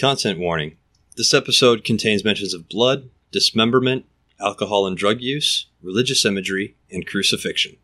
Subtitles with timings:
[0.00, 0.78] Content warning.
[1.18, 4.06] This episode contains mentions of blood, dismemberment,
[4.40, 7.76] alcohol and drug use, religious imagery, and crucifixion.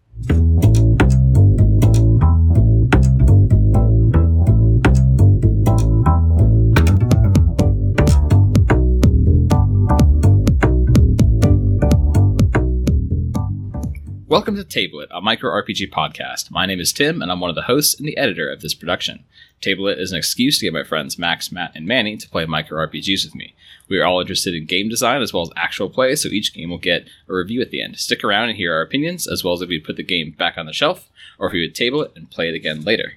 [14.37, 16.51] Welcome to Table It, a micro RPG podcast.
[16.51, 18.75] My name is Tim, and I'm one of the hosts and the editor of this
[18.75, 19.25] production.
[19.63, 22.45] Table It is an excuse to get my friends Max, Matt, and Manny to play
[22.45, 23.55] micro RPGs with me.
[23.89, 26.69] We are all interested in game design as well as actual play, so each game
[26.69, 27.97] will get a review at the end.
[27.97, 30.59] Stick around and hear our opinions, as well as if we put the game back
[30.59, 31.09] on the shelf,
[31.39, 33.15] or if we would table it and play it again later.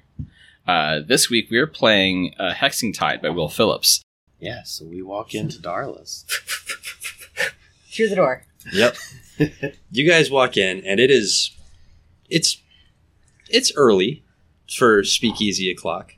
[0.66, 4.02] Uh, this week we are playing uh, Hexingtide by Will Phillips.
[4.39, 6.23] Yeah, so we walk into Darla's.
[7.91, 8.45] Through the door.
[8.72, 8.95] Yep.
[9.91, 11.52] you guys walk in, and it is,
[12.30, 12.61] it's,
[13.49, 14.23] it's early
[14.70, 16.13] for Speakeasy o'clock,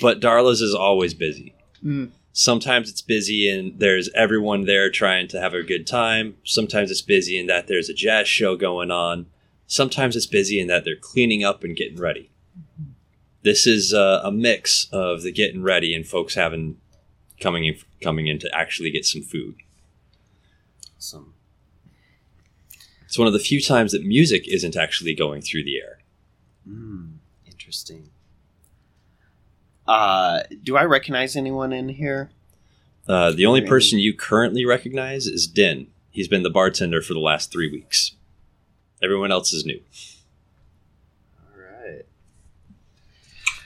[0.00, 1.54] but Darla's is always busy.
[1.84, 2.10] Mm.
[2.32, 6.36] Sometimes it's busy and there's everyone there trying to have a good time.
[6.44, 9.26] Sometimes it's busy in that there's a jazz show going on.
[9.66, 12.30] Sometimes it's busy in that they're cleaning up and getting ready.
[13.42, 16.76] This is uh, a mix of the getting ready and folks having
[17.40, 19.56] coming in coming in to actually get some food.
[20.98, 21.34] Some
[23.10, 25.98] It's one of the few times that music isn't actually going through the air.
[26.64, 28.08] mm, interesting.
[29.84, 32.30] Uh, do I recognize anyone in here?
[33.08, 35.88] Uh, the only person you currently recognize is Din.
[36.12, 38.12] He's been the bartender for the last three weeks.
[39.02, 39.80] Everyone else is new.
[41.52, 42.06] All right.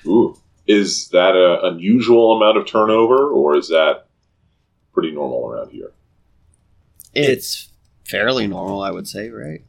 [0.07, 4.07] Ooh, is that an unusual amount of turnover, or is that
[4.95, 5.93] pretty normal around here?
[7.13, 7.69] It's
[8.05, 9.63] fairly normal, I would say, right?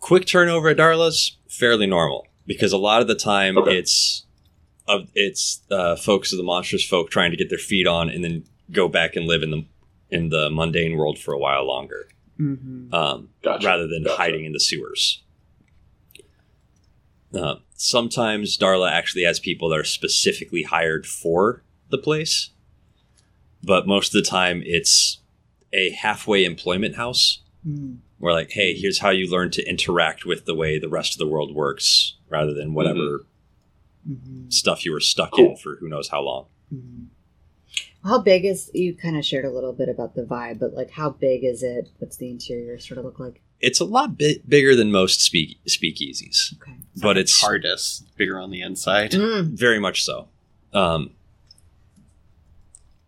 [0.00, 3.78] Quick turnover at Darla's fairly normal because a lot of the time Okay.
[3.78, 4.24] it's
[4.86, 8.22] of it's uh, folks of the monstrous folk trying to get their feet on and
[8.22, 9.64] then go back and live in the
[10.10, 12.06] in the mundane world for a while longer,
[12.38, 12.92] Mm-hmm.
[12.94, 13.66] um, Gotcha.
[13.66, 14.16] rather than Gotcha.
[14.16, 15.22] hiding in the sewers.
[17.34, 22.50] Uh, sometimes Darla actually has people that are specifically hired for the place,
[23.62, 25.18] but most of the time it's
[25.72, 27.98] a halfway employment house Mm.
[28.18, 31.18] where like, hey, here's how you learn to interact with the way the rest of
[31.18, 33.24] the world works, rather than whatever
[34.06, 34.50] Mm-hmm.
[34.50, 35.52] stuff you were stuck Cool.
[35.52, 36.44] in for who knows how long.
[36.74, 37.04] Mm-hmm.
[38.06, 40.90] How big is you kind of shared a little bit about the vibe, but like
[40.90, 41.88] how big is it?
[42.00, 43.40] What's the interior sort of look like?
[43.60, 46.74] It's a lot bit bigger than most speak speakeasies, Okay.
[47.00, 49.12] but it's TARDIS, bigger on the inside.
[49.12, 49.52] Mm.
[49.58, 50.28] very much so.
[50.74, 51.12] Um,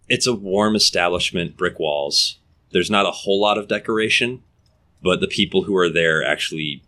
[0.08, 2.38] it's a warm establishment, brick walls.
[2.72, 4.42] There's not a whole lot of decoration,
[5.06, 6.82] but the people who are there actually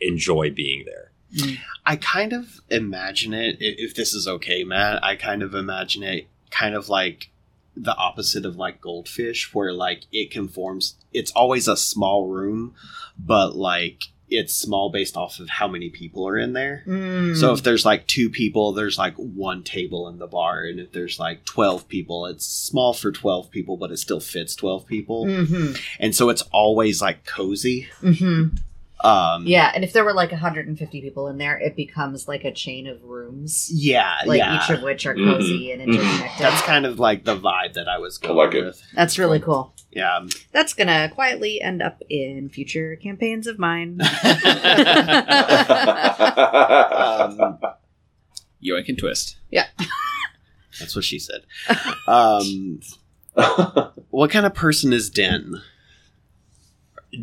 [0.00, 1.10] enjoy being there.
[1.34, 1.58] Mm.
[1.86, 6.28] I kind of imagine it, if this is okay, Matt, I kind of imagine it
[6.50, 7.30] kind of like
[7.74, 12.74] the opposite of like goldfish, where like it conforms, it's always a small room,
[13.18, 14.04] but like
[14.36, 16.82] it's small based off of how many people are in there.
[16.86, 17.36] Mm.
[17.36, 20.92] So if there's like two people, there's like one table in the bar, and if
[20.92, 25.26] there's like 12 people, it's small for 12 people, but it still fits 12 people.
[25.26, 27.88] hmm And so it's always like cozy.
[28.00, 28.48] hmm
[29.02, 32.52] Um, Yeah, and if there were like 150 people in there, it becomes like a
[32.52, 34.12] chain of rooms, Yeah.
[34.26, 34.62] like yeah.
[34.62, 35.32] each of which are Mhm.
[35.34, 35.86] cozy and Mhm.
[35.94, 36.38] interconnected.
[36.46, 38.64] That's kind of like the vibe that I was I going like it.
[38.64, 38.80] with.
[38.94, 39.74] That's really cool.
[39.90, 40.20] Yeah.
[40.52, 43.98] That's gonna quietly end up in future campaigns of mine.
[46.22, 47.58] um,
[48.64, 49.36] Yoink and Twist.
[49.50, 49.66] Yeah,
[50.78, 51.42] that's what she said.
[52.06, 52.80] Um,
[54.10, 55.60] what kind of person is Den?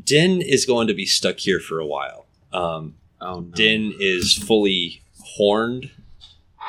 [0.04, 2.26] Din is going to be stuck here for a while.
[2.54, 3.48] Um, Oh, no.
[3.54, 5.92] Din is fully horned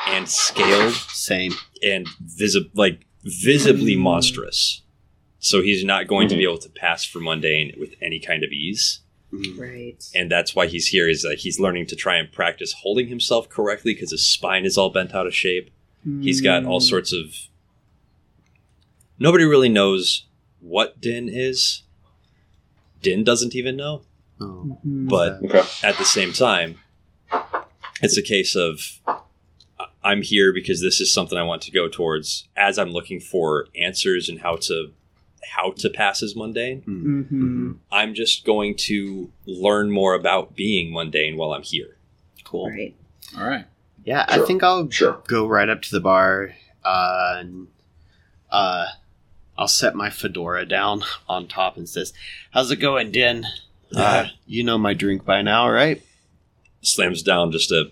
[0.08, 1.52] and scaled Same.
[1.82, 4.00] and visi- like visibly Mm.
[4.00, 4.82] monstrous.
[5.38, 6.38] So he's not going to Mhm.
[6.38, 9.00] be able to pass for mundane with any kind of ease.
[9.32, 9.56] Mm.
[9.58, 10.04] right.
[10.12, 13.48] And that's why he's here is like he's learning to try and practice holding himself
[13.48, 15.70] correctly because his spine is all bent out of shape.
[16.20, 16.88] He's got all Mm.
[16.88, 17.36] sorts of
[19.20, 20.24] Nobody really knows
[20.60, 21.82] what Din is.
[23.02, 24.02] Din doesn't even know.
[24.40, 24.78] Oh.
[24.84, 25.62] But okay.
[25.82, 26.76] at the same time,
[28.02, 29.00] it's a case of
[29.78, 33.20] I- I'm here because this is something I want to go towards as I'm looking
[33.20, 34.92] for answers and how to
[35.52, 36.82] how to pass as mundane.
[36.82, 37.30] Mm.
[37.32, 37.76] Mhm.
[37.90, 41.96] I'm just going to learn more about being mundane while I'm here.
[42.44, 42.68] Cool.
[42.70, 42.94] right.
[43.36, 43.64] All right.
[44.04, 45.22] Yeah, I think I'll Sure.
[45.26, 46.54] go right up to the bar.
[46.84, 47.66] Uh, and,
[48.50, 48.86] uh,
[49.60, 52.12] I'll set my fedora down on top and says,
[52.50, 53.46] "How's it going, Den?
[53.94, 56.02] Uh, you know my drink by now, right?"
[56.82, 57.90] Slams down just a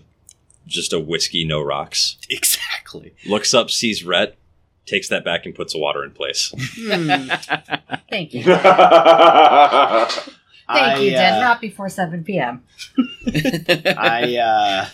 [0.67, 2.17] just a whiskey, no rocks.
[2.29, 3.13] Exactly.
[3.27, 4.35] Looks up, sees Rhett,
[4.87, 6.51] takes that back and puts the water in place.
[6.57, 7.29] Hmm.
[8.09, 8.41] Thank you.
[8.43, 8.61] Thank
[10.71, 11.33] Thank you, I, Den.
[11.35, 12.63] uh, Not before 7 p.m.
[13.27, 14.89] I, uh,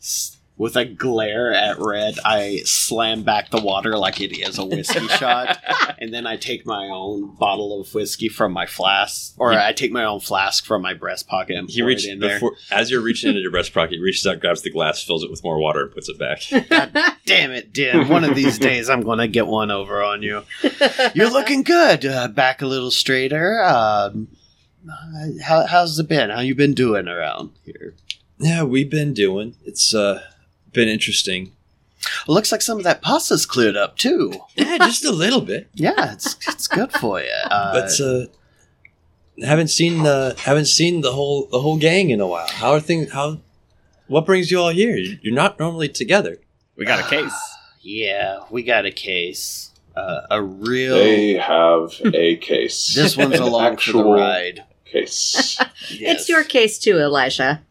[0.00, 4.64] s- with a glare at Rhett, I slam back the water like it is a
[4.66, 5.58] whiskey shot,
[5.98, 9.72] and then I take my own bottle of whiskey from my flask, or He- I
[9.72, 12.34] take my own flask from my breast pocket and He pour reached it in there.
[12.36, 13.92] before as you're reaching into your breast pocket.
[13.92, 16.42] He reaches out, grabs the glass, fills it with more water, and puts it back.
[17.24, 18.08] Damn it, Din!
[18.08, 20.42] One of these days, I'm gonna get one over on you.
[21.14, 22.04] You're looking good.
[22.04, 23.62] Uh, back a little straighter.
[23.62, 24.28] Um,
[24.90, 26.30] uh, how, how's it been?
[26.30, 27.94] How you been doing around here?
[28.38, 29.54] yeah, we've been doing.
[29.64, 30.22] It's uh,
[30.72, 31.52] been interesting.
[32.26, 34.32] looks like some of that pasta's cleared up too.
[34.56, 35.68] Yeah, just a little bit.
[35.74, 37.26] Yeah, it's it's good for you.
[37.50, 38.26] Uh, but uh,
[39.46, 42.48] haven't seen the haven't seen the whole the whole gang in a while.
[42.48, 43.12] How are things?
[43.12, 43.38] How?
[44.06, 44.96] What brings you all here?
[45.22, 46.38] You're not normally together.
[46.76, 47.32] we got a case.
[47.80, 49.70] yeah, we got a case.
[49.96, 50.94] Uh, a real.
[50.94, 52.94] They have a case.
[52.94, 54.64] this one's An along for the actual ride.
[54.84, 55.58] Case.
[55.58, 55.60] Yes.
[56.20, 57.62] It's your case too, Elisha.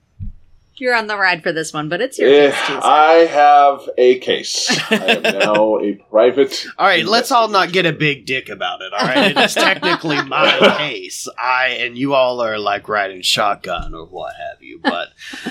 [0.80, 2.80] You're on the ride for this one, but it's your Eh, case too.
[2.84, 4.70] I have a case.
[4.92, 6.66] I am now a private.
[6.78, 8.94] All right, let's all not get a big dick about it.
[8.94, 11.28] All right, it is technically my case.
[11.38, 14.80] I and you all are like riding shotgun or what have you.
[14.84, 15.10] But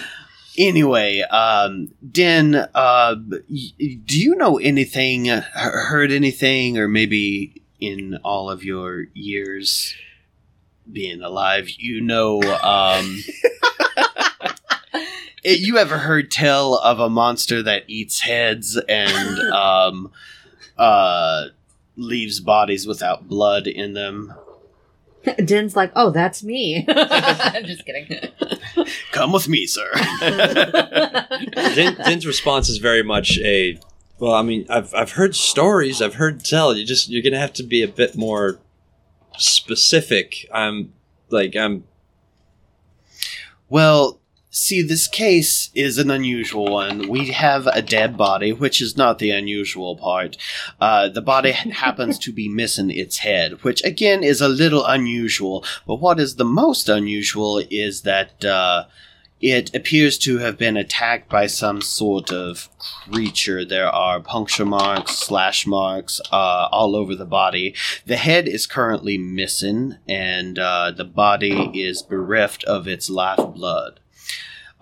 [0.58, 2.68] anyway, um, Den, uh,
[3.28, 5.28] y- do you know anything?
[5.28, 9.92] uh, Heard anything, or maybe in all of your years
[10.90, 12.40] being alive, you know?
[12.62, 14.60] Um, it-
[15.44, 20.10] you ever heard tell of a monster that eats heads and um,
[20.76, 21.46] uh,
[21.96, 24.34] leaves bodies without blood in them?
[25.44, 26.84] Din's like, oh, that's me.
[26.88, 28.30] I'm just kidding.
[29.12, 29.90] Come with me, sir.
[31.74, 33.78] Din, Din's response is very much a.
[34.18, 36.00] Well, I mean, I've I've heard stories.
[36.00, 36.76] I've heard tell.
[36.76, 38.58] You just you're gonna have to be a bit more
[39.36, 40.46] specific.
[40.52, 40.92] I'm
[41.30, 41.84] like I'm.
[43.68, 44.20] Well,
[44.56, 47.08] see, this case is an unusual one.
[47.08, 50.36] We have a dead body, which is not the unusual part.
[50.80, 55.64] Uh, the body happens to be missing its head, which again is a little unusual.
[55.86, 58.84] But what is the most unusual is that uh,
[59.40, 62.70] it appears to have been attacked by some sort of
[63.10, 63.62] creature.
[63.62, 67.74] There are puncture marks, slash marks uh, all over the body.
[68.06, 74.00] The head is currently missing, and uh, the body is bereft of its lifeblood.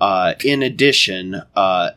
[0.04, 1.92] Uh, in addition, uh,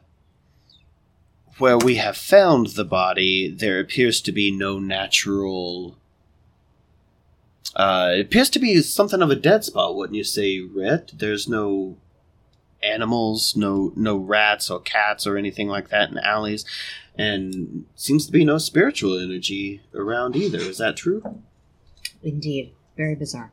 [1.57, 5.98] where we have found the body, there appears to be no natural.
[7.75, 11.12] Uh, it appears to be something of a dead spot, wouldn't you say, Rhett?
[11.18, 11.98] There's no
[12.81, 16.63] animals, no no rats or cats or anything like that in alleys,
[17.18, 20.59] and seems to be no spiritual energy around either.
[20.59, 21.42] Is that true?
[22.24, 22.74] Indeed.
[22.95, 23.51] Very bizarre.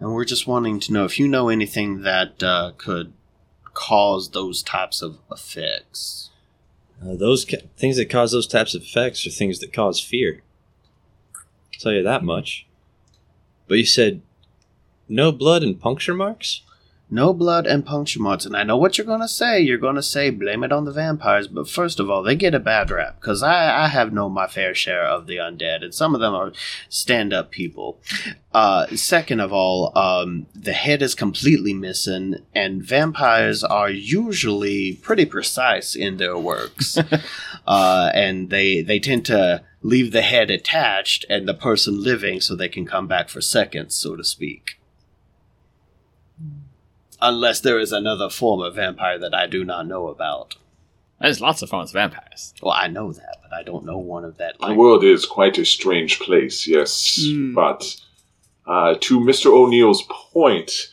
[0.00, 3.12] And we're just wanting to know if you know anything that uh, could
[3.78, 6.30] cause those types of effects.
[7.00, 10.42] Uh, those ca- things that cause those types of effects are things that cause fear.
[11.36, 12.66] I'll tell you that much.
[13.68, 14.20] But you said
[15.08, 16.62] no blood and puncture marks.
[17.10, 18.44] No blood and puncture marks.
[18.44, 19.60] And I know what you're going to say.
[19.60, 21.48] You're going to say blame it on the vampires.
[21.48, 24.46] But first of all, they get a bad rap because I, I have known my
[24.46, 26.52] fair share of the undead, and some of them are
[26.90, 27.98] stand up people.
[28.52, 35.24] Uh, second of all, um, the head is completely missing, and vampires are usually pretty
[35.24, 36.98] precise in their works.
[37.66, 42.54] uh, and they, they tend to leave the head attached and the person living so
[42.54, 44.77] they can come back for seconds, so to speak.
[47.20, 50.56] Unless there is another form of vampire that I do not know about.
[51.20, 52.54] There's lots of fun with vampires.
[52.62, 54.56] Well, I know that, but I don't know one of that.
[54.60, 57.18] The world is quite a strange place, yes.
[57.20, 57.54] Hmm.
[57.54, 57.96] But
[58.66, 59.46] uh, to Mr.
[59.46, 60.92] O'Neill's point,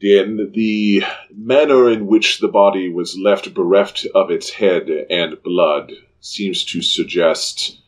[0.00, 1.02] the, the
[1.34, 6.80] manner in which the body was left bereft of its head and blood seems to
[6.80, 7.78] suggest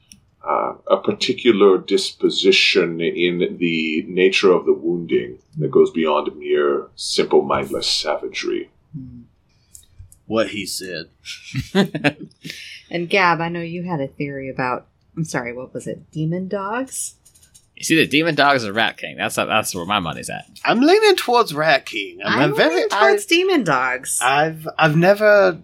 [0.47, 4.73] uh, a particular disposition in the nature of the
[5.07, 8.71] wounding that goes beyond mere simple mindless savagery.
[10.27, 11.11] what he said.
[12.89, 14.87] And Gab, I know you had a theory about.
[15.17, 16.09] I'm sorry, what was it?
[16.13, 17.17] Demon dogs?
[17.75, 19.17] It's either demon dogs or rat king.
[19.17, 20.49] That's that's where my money's at.
[20.65, 22.21] I'm leaning towards Rat King.
[22.25, 22.77] I'm, I'm very.
[22.77, 24.21] leaning I, towards demon dogs.
[24.23, 25.61] I've I've never.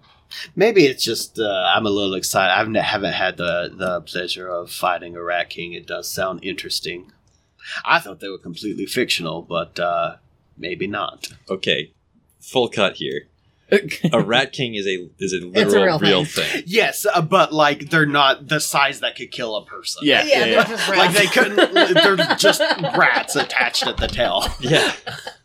[0.56, 2.52] Maybe it's just uh, I'm a little excited.
[2.52, 5.74] I haven't had the the pleasure of fighting a Rat King.
[5.74, 7.12] It does sound interesting.
[7.84, 10.16] I thought they were completely fictional, but uh,
[10.56, 11.28] maybe not.
[11.48, 11.92] Okay,
[12.40, 13.28] full cut here.
[14.12, 16.44] A rat king is a is a a literal real real, thing.
[16.44, 16.62] thing.
[16.66, 20.02] Yes, uh, but like they're not the size that could kill a person.
[20.04, 20.64] yeah, Yeah, yeah, they're yeah.
[20.66, 21.72] just Like they couldn't.
[21.74, 24.44] They're just rats attached at the tail.
[24.60, 24.92] Yeah,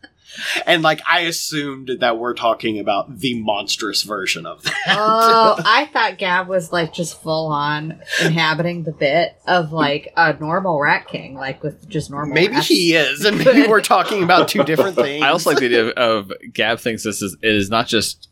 [0.66, 4.74] And like I assumed that we're talking about the monstrous version of that.
[4.90, 10.34] oh, I thought Gab was like just full on inhabiting the bit of like a
[10.34, 12.34] normal rat king, like with just normal.
[12.34, 12.68] Maybe rats.
[12.68, 15.24] he is, and maybe we're talking about two different things.
[15.24, 18.30] I also like the idea of, of Gab thinks this is it is not just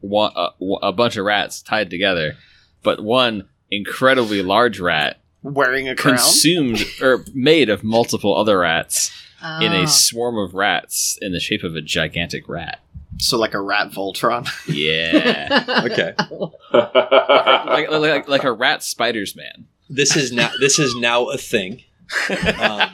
[0.00, 0.50] one uh,
[0.82, 2.36] a bunch of rats tied together,
[2.82, 6.16] but one incredibly large rat wearing a crown.
[6.16, 9.10] consumed or made of multiple other rats
[9.60, 9.82] in Oh.
[9.82, 12.80] a swarm of rats in the shape of a gigantic rat.
[13.18, 14.48] so like a rat Voltron.
[14.66, 15.82] Yeah.
[15.86, 16.14] okay.
[16.72, 19.66] like, like like a rat spiders man.
[19.88, 21.82] This is now this is now a thing.
[22.60, 22.90] Um,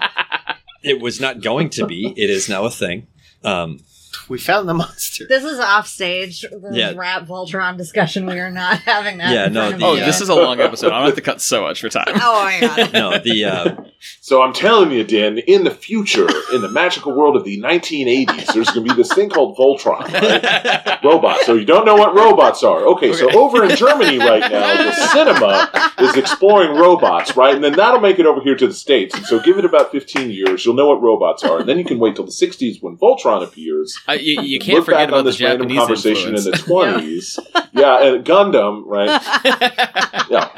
[0.82, 2.12] it was not going to be.
[2.16, 3.06] It is now a thing.
[3.42, 3.80] Um,
[4.28, 5.26] We found the monster.
[5.28, 6.42] This is off stage.
[6.42, 6.92] This Yeah.
[6.96, 8.26] rat Voltron discussion.
[8.26, 9.32] We are not having that.
[9.32, 10.04] Yeah, no, the, Oh, you.
[10.04, 10.86] this is a long episode.
[10.88, 12.04] I'm gonna have to cut so much for time.
[12.14, 12.92] Oh my god.
[12.92, 13.74] no the uh,
[14.20, 18.52] So I'm telling you, Dan, in the future, in the magical world of the 1980s,
[18.52, 20.98] there's going to be this thing called Voltron, right?
[21.04, 21.46] robots.
[21.46, 22.86] So you don't know what robots are.
[22.88, 27.54] Okay, so over in Germany right now, the cinema is exploring robots, right?
[27.54, 29.14] And then that'll make it over here to the States.
[29.16, 31.60] And so give it about 15 years, you'll know what robots are.
[31.60, 33.98] And then you can wait till the 60s when Voltron appears.
[34.08, 36.46] Uh, you, you can't Look forget back about on the this random Japanese conversation influence.
[36.46, 37.68] in the 20s.
[37.72, 39.20] yeah, and Gundam, right?
[40.30, 40.50] Yeah.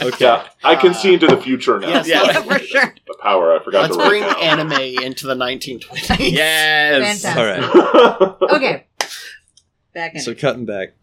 [0.00, 0.24] okay.
[0.24, 1.88] Yeah, I can see into the future now.
[1.88, 2.22] Yes, Yeah.
[2.24, 2.94] Yeah, for sure.
[3.06, 4.40] The power I forgot Let's to write bring down.
[4.40, 6.16] anime into the 1920s.
[6.32, 7.22] yes.
[7.22, 7.36] Fantastic.
[7.36, 8.52] All right.
[8.56, 8.86] Okay.
[9.94, 10.20] Back in.
[10.20, 10.94] So cutting back.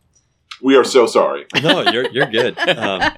[0.61, 1.45] we are so sorry.
[1.61, 2.57] No, you're you're good.
[2.59, 3.11] Um,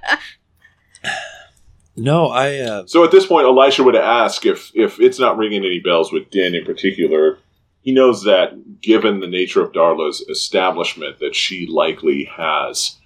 [1.96, 5.64] no, I uh, So at this point, Elisha would ask if if it's not ringing
[5.66, 7.38] any bells with Din in particular.
[7.82, 12.98] He knows that, given the nature of Darla's establishment, that she likely has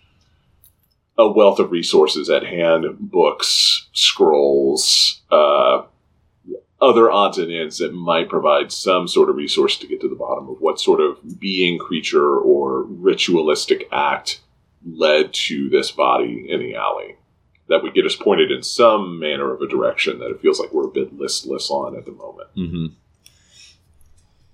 [1.17, 5.83] a wealth of resources at hand: books, scrolls, uh,
[6.81, 10.15] other odds and ends that might provide some sort of resource to get to the
[10.15, 14.41] bottom of what sort of being, creature, or ritualistic act
[14.85, 17.15] led to this body in the alley
[17.67, 20.71] that would get us pointed in some manner of a direction that it feels like
[20.71, 22.49] we're a bit listless on at the moment.
[22.55, 22.87] hmm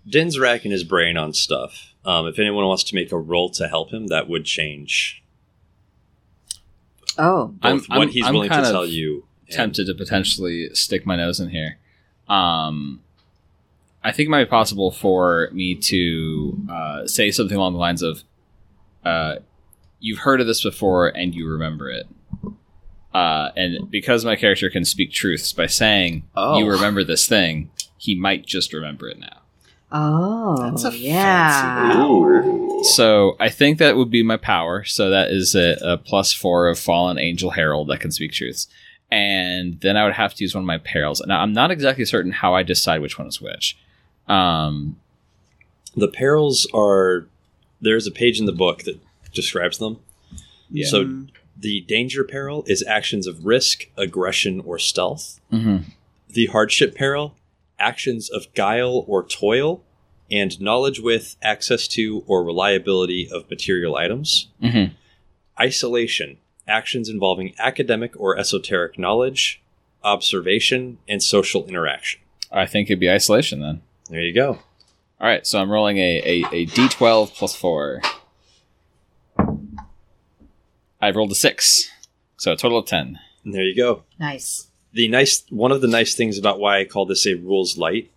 [0.08, 1.94] Din's racking his brain on stuff.
[2.06, 5.22] Um, if anyone wants to make a roll to help him, that would change
[7.18, 7.48] oh.
[7.48, 9.26] both I'm- what I'm- he's I'm willing to kind of tell you.
[9.48, 11.78] and- tempted to potentially stick my nose in here.
[12.28, 13.02] Um,
[14.04, 18.02] I think it might be possible for me to uh, say something along the lines
[18.02, 18.24] of,
[19.06, 19.36] uh,
[20.00, 22.08] "You've heard of this before, and you remember it."
[23.14, 26.58] Uh, and because my character can speak truths by saying, Oh.
[26.58, 29.41] "You remember this thing," he might just remember it now.
[29.92, 30.56] Oh.
[30.62, 31.92] That's a yeah.
[31.92, 32.84] fancy Ooh.
[32.84, 34.84] So I think that would be my power.
[34.86, 38.68] So that is a, a plus four of Fallen Angel Herald that can speak truths.
[39.12, 41.22] And then I would have to use one of my perils.
[41.28, 43.78] Now I'm not exactly certain how I decide which one is which.
[44.28, 44.98] Um,
[45.96, 47.28] The perils are
[47.82, 49.00] there's a page in the book that
[49.34, 50.00] describes them.
[50.70, 50.88] Yeah.
[50.88, 51.26] So
[51.58, 55.40] the danger peril is actions of risk, aggression, or stealth.
[55.52, 55.84] mhm.
[56.30, 57.36] The hardship peril,
[57.82, 59.84] actions of guile or toil,
[60.30, 64.48] and knowledge with, access to, or reliability of material items.
[64.64, 64.92] Mhm.
[65.60, 69.62] Isolation, actions involving academic or esoteric knowledge,
[70.04, 72.22] observation, and social interaction.
[72.52, 73.82] I think it'd be isolation then.
[74.10, 74.60] There you go.
[75.20, 78.02] All right, so I'm rolling a, a, a d12 plus four.
[81.02, 81.90] I've rolled a six,
[82.38, 83.20] so a total of ten.
[83.44, 84.04] And there you go.
[84.20, 84.68] Nice.
[84.94, 88.12] The nice one of the nice things about why I call this a rules light,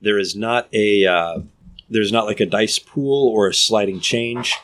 [0.00, 1.40] there is not a uh,
[1.88, 4.56] there's not like a dice pool or a sliding change.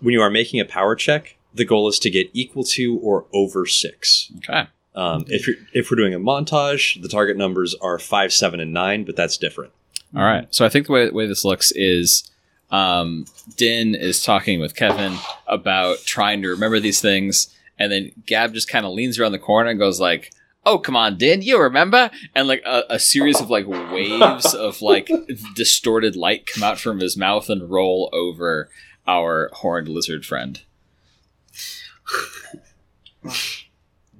[0.00, 3.26] When you are making a power check, the goal is to get equal to or
[3.34, 4.32] over six.
[4.38, 4.66] Okay.
[4.94, 8.72] Um, if you're if we're doing a montage, the target numbers are five, seven, and
[8.72, 9.72] nine, but that's different.
[10.14, 10.52] All right.
[10.52, 12.28] So I think the way, way this looks is
[12.70, 13.26] um,
[13.56, 15.16] Din is talking with Kevin
[15.46, 19.38] about trying to remember these things, and then Gab just kind of leans around the
[19.38, 20.32] corner and goes like,
[20.64, 24.82] "Oh, come on, Din, you remember?" And like a, a series of like waves of
[24.82, 25.10] like
[25.54, 28.70] distorted light come out from his mouth and roll over
[29.06, 30.60] our horned lizard friend.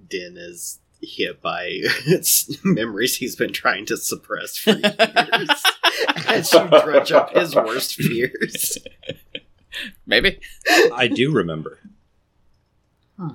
[0.09, 1.69] Din is hit by
[2.07, 5.51] its memories he's been trying to suppress for years
[6.27, 8.79] as you dredge up his worst fears.
[10.07, 10.41] Maybe.
[10.95, 11.79] I do remember.
[13.19, 13.35] Huh.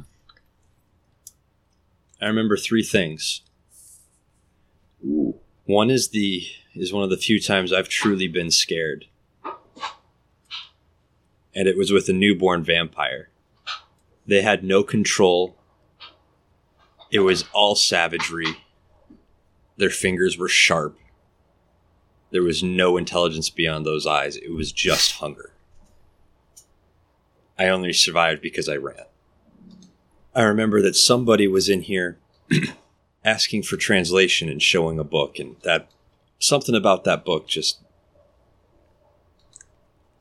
[2.25, 3.41] I remember three things.
[5.05, 5.35] Ooh.
[5.65, 9.05] One is the is one of the few times I've truly been scared.
[11.53, 13.29] and it was with a newborn vampire.
[14.25, 15.55] They had no control.
[17.11, 18.57] It was all savagery.
[19.77, 20.97] Their fingers were sharp.
[22.31, 24.35] There was no intelligence beyond those eyes.
[24.35, 25.53] It was just hunger.
[27.59, 29.05] I only survived because I ran.
[30.35, 32.17] I remember that somebody was in here
[33.25, 35.89] asking for translation and showing a book, and that
[36.39, 37.79] something about that book just.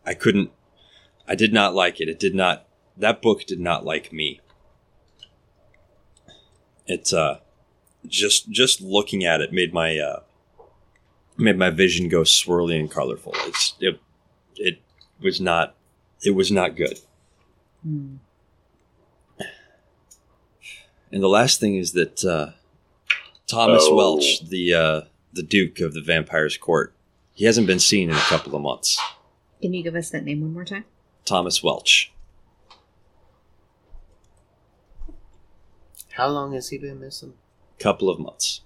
[0.06, 0.50] I couldn't.
[1.26, 2.08] I did not like it.
[2.08, 2.66] It did not.
[2.96, 4.40] That book did not like me.
[6.86, 7.40] It's uh,
[8.06, 10.20] just just looking at it made my uh,
[11.36, 13.32] made my vision go swirly and colorful.
[13.46, 13.98] It's it
[14.56, 14.80] it
[15.20, 15.74] was not
[16.22, 17.00] it was not good.
[17.82, 18.16] Hmm.
[21.14, 22.50] And the last thing is that uh,
[23.46, 23.94] Thomas Oh.
[23.94, 25.00] Welch, the uh,
[25.32, 26.92] the Duke of the Vampire's Court,
[27.32, 29.00] he hasn't been seen in a couple of months.
[29.62, 30.84] Can you give us that name one more time?
[31.24, 32.12] Thomas Welch.
[36.14, 37.34] How long has he been missing?
[37.78, 38.62] Couple of months.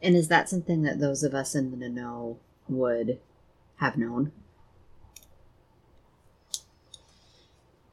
[0.00, 3.18] And is that something that those of us in the know would
[3.78, 4.30] have known?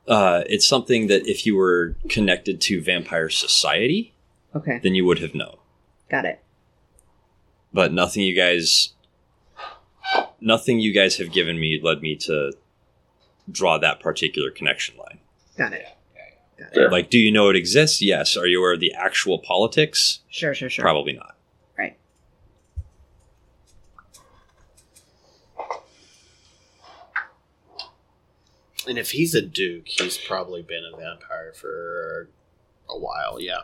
[0.07, 4.13] Uh, it's something that if you were connected to Vampire Society,
[4.55, 5.57] Okay, then you would have known.
[6.09, 6.39] got it.
[7.73, 8.93] But nothing you guys,
[10.39, 12.53] nothing you guys have given me led me to
[13.51, 15.19] draw that particular connection line.
[15.57, 15.85] Got it.
[16.57, 16.73] Got it.
[16.73, 16.89] Fair.
[16.89, 18.01] Like, do you know it exists?
[18.01, 18.37] Yes.
[18.37, 20.19] Are you aware of the actual politics?
[20.29, 20.81] Sure, sure, sure.
[20.83, 21.35] Probably not.
[21.77, 21.97] Right.
[28.87, 32.29] And if he's a duke, he's probably been a vampire for
[32.89, 33.39] a while.
[33.39, 33.61] Yeah.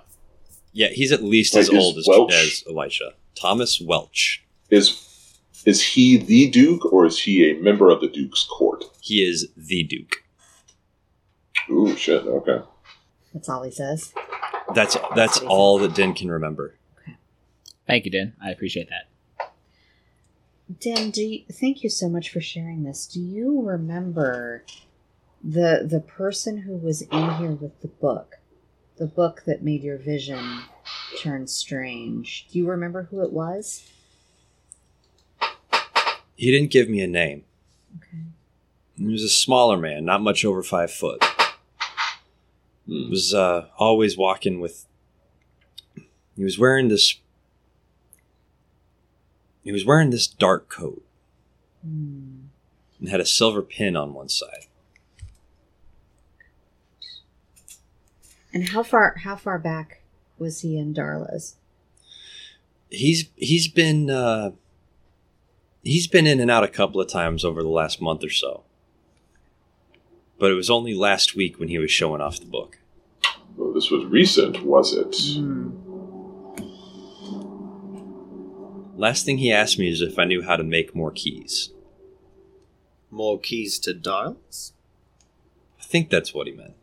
[0.73, 3.13] Yeah, he's at least Like, as old as, Welch- as Elisha.
[3.35, 4.43] Thomas Welch.
[4.69, 5.09] Is
[5.65, 8.83] is he the Duke or is he a member of the Duke's court?
[9.01, 10.23] He is the Duke.
[11.69, 12.23] Ooh, shit.
[12.25, 12.59] Okay.
[13.33, 14.13] That's all he says.
[14.75, 16.75] That's that's what all that Din can remember.
[17.01, 17.15] Okay.
[17.87, 18.33] Thank you, Dan.
[18.43, 19.51] I appreciate that.
[20.79, 23.05] Dan, do you, thank you so much for sharing this.
[23.05, 24.63] Do you remember
[25.43, 28.37] the the person who was in here with the book,
[28.97, 30.61] the book that made your vision
[31.19, 32.47] turn strange?
[32.51, 33.89] Do you remember who it was?
[36.35, 37.43] He didn't give me a name.
[37.97, 38.23] Okay.
[38.97, 41.23] He was a smaller man, not much over five foot.
[42.87, 44.85] He was uh, always walking with.
[46.35, 47.17] He was wearing this.
[49.63, 51.03] He was wearing this dark coat
[51.81, 52.45] Hmm.
[52.99, 54.65] and had a silver pin on one side.
[58.53, 60.01] And how far how far back
[60.37, 61.55] was he in Darla's?
[62.89, 64.51] He's he's been uh,
[65.81, 68.63] he's been in and out a couple of times over the last month or so.
[70.37, 72.77] But it was only last week when he was showing off the book.
[73.55, 75.15] Well, this was recent, was it?
[75.39, 75.71] Hmm.
[78.95, 81.69] Last thing he asked me is if I knew how to make more keys.
[83.09, 84.73] More keys to dials.
[85.79, 86.75] I think that's what he meant.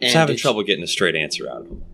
[0.00, 1.84] I was And having trouble getting a straight answer out of him.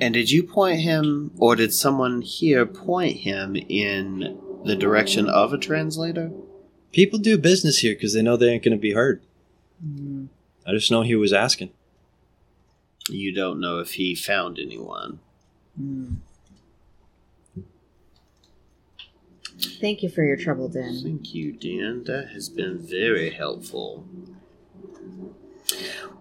[0.00, 5.52] And did you point him, or did someone here point him in the direction of
[5.52, 6.30] a translator?
[6.92, 9.22] People do business here because they know they ain't going to be heard.
[9.82, 10.26] Hmm.
[10.66, 11.70] I just know he was asking.
[13.08, 15.20] You don't know if he found anyone.
[15.76, 16.14] Hmm.
[19.80, 21.00] Thank you for your trouble, Dan.
[21.02, 22.04] Thank you, Dan.
[22.04, 24.06] That has been very helpful.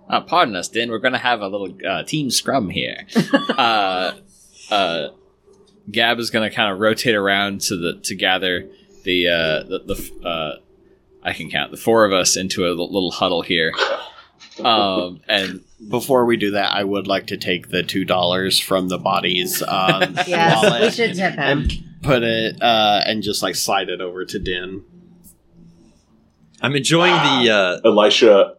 [0.10, 0.90] Uh, pardon us, Dan.
[0.90, 3.06] We're going to have a little uh, team scrum here.
[3.58, 4.14] uh,
[4.72, 5.08] uh,
[5.92, 8.70] Gab is going to kind of rotate around to the to gather
[9.04, 10.56] the uh, the, the uh,
[11.24, 13.74] I can count the four of us into a l- little huddle here.
[14.64, 18.88] Um, and Before we do that, I would like to take the two dollars from
[18.90, 19.62] the bodies.
[19.62, 21.40] um, Yes, wallet we should tip him.
[21.40, 24.84] and put it uh, and just like slide it over to Din.
[26.62, 28.56] I'm enjoying the uh, Elisha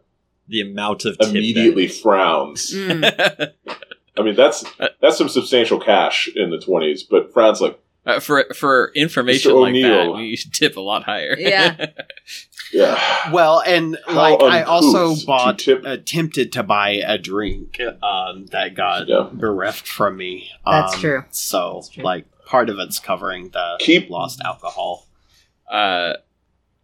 [0.48, 2.72] the amount of tip immediately frowns.
[2.74, 3.04] Hmm.
[4.16, 4.64] I mean, that's
[5.00, 9.60] that's some substantial cash in the twenties, but frowns like, uh, for for information Mr.
[9.60, 10.20] like that, O'Neill.
[10.20, 11.36] you should tip a lot higher.
[11.38, 11.86] Yeah.
[12.72, 18.46] yeah, Well, and How like I also bought, tip- attempted to buy a drink um,
[18.46, 19.28] that got Yeah.
[19.32, 20.50] bereft from me.
[20.66, 21.24] That's Um, true.
[21.30, 22.02] So, That's true.
[22.04, 25.06] like, part of it's covering the Keep- lost alcohol.
[25.70, 26.14] Uh,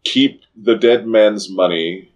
[0.04, 2.12] keep the dead man's money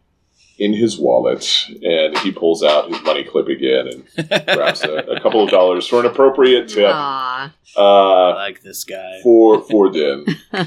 [0.58, 5.20] in his wallet, and he pulls out his money clip again and grabs a, a
[5.20, 7.52] couple of dollars for an appropriate tip Aw.
[7.76, 9.20] I uh, like this guy.
[9.22, 10.26] for for Din.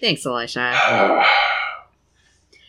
[0.00, 1.24] Thanks, Elisha.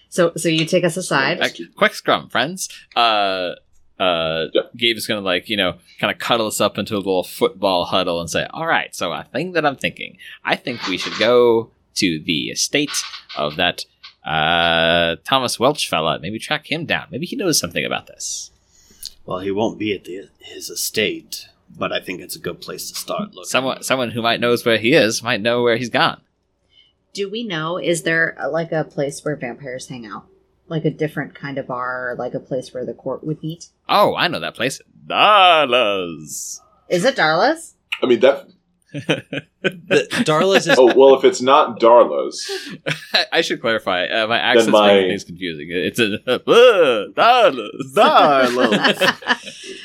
[0.09, 1.41] So so you take us aside.
[1.41, 2.69] Uh, quick scrum, friends.
[2.95, 3.53] Uh,
[3.99, 4.61] uh, Yeah.
[4.77, 7.85] Gabe is gonna like you know kind of cuddle us up into a little football
[7.85, 11.17] huddle and say, "All right, so a thing that I'm thinking, I think we should
[11.17, 12.91] go to the estate
[13.35, 13.85] of that
[14.25, 16.19] uh Thomas Welch fella.
[16.19, 17.07] Maybe track him down.
[17.11, 18.51] Maybe he knows something about this."
[19.25, 22.91] Well, he won't be at the, his estate, but I think it's a good place
[22.91, 23.45] to start looking.
[23.45, 26.21] Someone, someone who might knows where he is might know where he's gone.
[27.13, 27.77] Do we know?
[27.77, 30.25] Is there uh, like a place where vampires hang out?
[30.67, 33.69] Like a different kind of bar, or like a place where the court would meet?
[33.87, 34.81] Oh, I know that place.
[35.05, 36.61] Dollars.
[36.89, 37.75] Is it Darla's?
[38.01, 38.47] I mean that.
[38.93, 42.49] The, Darla's is Oh well, if it's not Darla's,
[43.31, 44.05] I should clarify.
[44.05, 45.67] Uh, my accent's my- making things confusing.
[45.71, 48.99] It's a uh, dollars.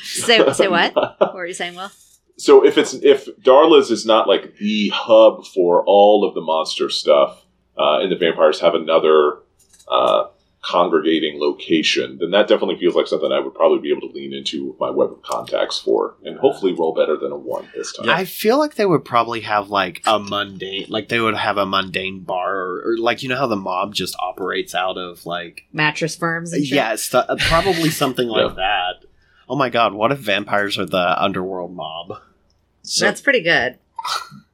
[0.03, 0.95] Say say what?
[0.95, 1.89] What were you saying, Will?
[2.37, 6.89] so if it's if Darla's is not like the hub for all of the monster
[6.89, 7.45] stuff,
[7.77, 9.39] uh, and the vampires have another
[9.87, 10.27] uh,
[10.61, 14.33] congregating location, then that definitely feels like something I would probably be able to lean
[14.33, 17.93] into with my web of contacts for, and hopefully roll better than a one this
[17.93, 18.09] time.
[18.09, 21.65] I feel like they would probably have like a mundane, like they would have a
[21.65, 25.63] mundane bar, or, or like you know how the mob just operates out of like
[25.71, 26.75] Mattress firms and shit?
[26.75, 28.43] yeah, stu- uh, probably something Yeah.
[28.45, 29.05] like that.
[29.47, 32.19] Oh my god, what if vampires are the underworld mob?
[32.83, 33.77] so That's pretty good.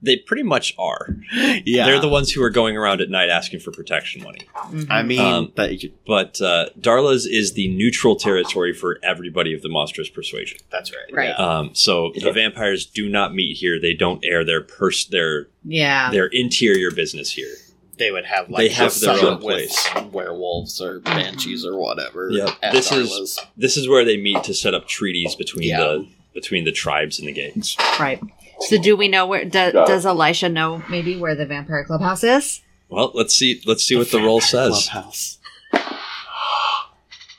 [0.06, 1.18] They pretty much are.
[1.66, 4.42] Yeah, They're the ones who are going around at night asking for protection money.
[4.56, 4.88] Mhm.
[4.90, 9.62] I mean, Um, that you- But uh, Darla's is the neutral territory for everybody of
[9.62, 10.60] the monstrous persuasion.
[10.72, 11.12] that's right.
[11.12, 11.30] Right.
[11.30, 11.36] yeah.
[11.60, 13.80] Um, so the vampires do not meet here.
[13.80, 16.12] They don't air their pers- their yeah.
[16.12, 17.54] their interior business here.
[17.98, 19.88] They would have like They have their own place.
[20.12, 22.30] werewolves or banshees or whatever.
[22.32, 22.50] Yep.
[22.62, 25.80] at This is- This is where they meet to set up treaties between Yeah.
[25.80, 27.78] the between the tribes and the gangs.
[27.98, 28.20] Right.
[28.62, 32.62] So do we know where do, does Elisha know maybe where the vampire clubhouse is?
[32.90, 33.62] Well, let's see.
[33.66, 34.90] Let's see what the roll says.
[34.90, 35.40] Clubhouse.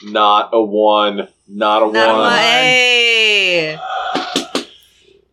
[0.04, 1.28] Not a one.
[1.48, 2.18] Not a Not one.
[2.18, 2.32] one.
[2.32, 3.76] Hey.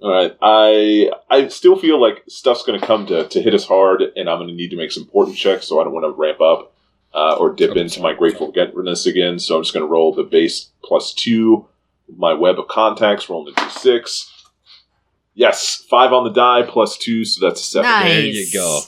[0.02, 0.38] All right.
[0.42, 4.30] I I still feel like stuff's going to come to to hit us hard, and
[4.30, 6.42] I'm going to need to make some important checks, so I don't want to ramp
[6.42, 6.74] up
[7.14, 9.40] uh, or dip into my grateful forgetfulness again.
[9.40, 11.68] So I'm just going to roll the base plus two,
[12.16, 14.30] my web of contacts, rolling a d6.
[15.36, 17.90] Yes, five on the die plus two, so that's a seven.
[17.90, 18.04] Nice.
[18.10, 18.82] There you go.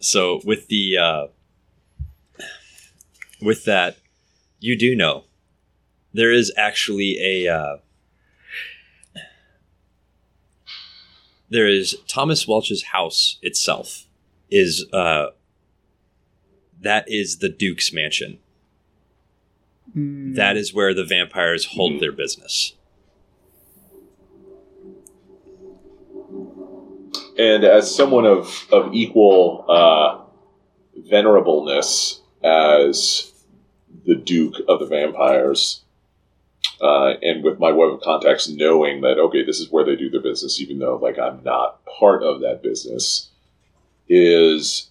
[0.00, 1.26] So with the uh,
[3.40, 3.96] with that,
[4.60, 5.24] you do know
[6.12, 7.76] there is actually a uh,
[11.48, 14.06] there is Thomas Welch's house itself
[14.50, 15.26] is uh,
[16.80, 18.38] that is the Duke's mansion.
[19.96, 20.34] Mm.
[20.36, 22.00] That is where the vampires hold Mhm.
[22.00, 22.74] their business.
[27.38, 30.20] And as someone of of equal uh,
[31.10, 33.32] venerableness as
[34.04, 35.82] the Duke of the Vampires,
[36.80, 40.10] uh, and with my web of contacts, knowing that okay, this is where they do
[40.10, 43.30] their business, even though like I'm not part of that business,
[44.08, 44.90] is,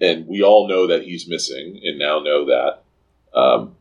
[0.00, 2.82] and we all know that he's missing, and now know that.
[3.32, 3.76] Um,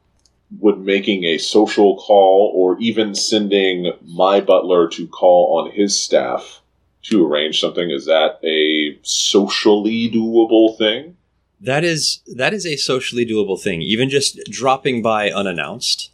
[0.60, 6.62] would making a social call or even sending my butler to call on his staff
[7.04, 11.16] to arrange something is that a socially doable thing
[11.62, 13.82] That is that is a socially doable thing.
[13.82, 16.12] Even just dropping by unannounced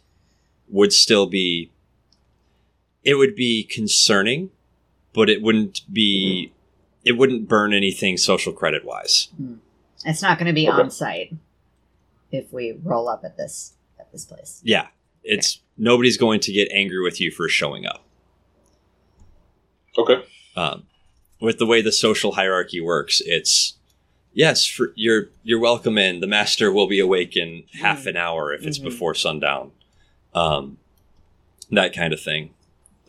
[0.68, 1.70] would still be
[3.04, 4.50] it would be concerning,
[5.14, 7.08] but it wouldn't be mm-hmm.
[7.08, 9.28] it wouldn't burn anything social credit wise.
[9.36, 9.54] Hmm.
[10.04, 10.82] It's not going to be Okay.
[10.82, 11.32] on site
[12.30, 13.72] if we roll up at this
[14.06, 14.60] at this place.
[14.64, 14.86] Yeah.
[15.22, 18.02] It's nobody's going to get angry with you for showing up.
[19.98, 20.22] okay
[20.56, 20.84] um,
[21.40, 23.74] with the way the social hierarchy works, it's
[24.32, 26.20] yes, for, you're you're welcome in.
[26.20, 28.84] The master will be awake in half an hour if it's Mhm.
[28.84, 29.72] before sundown,
[30.34, 30.78] um,
[31.70, 32.54] that kind of thing.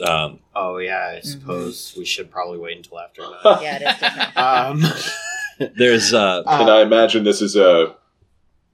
[0.02, 1.26] Um, Oh yeah, I Mhm.
[1.26, 3.58] suppose we should probably wait until after nine.
[3.62, 4.82] Yeah, it
[5.62, 7.96] is um, there's uh, and i imagine this is a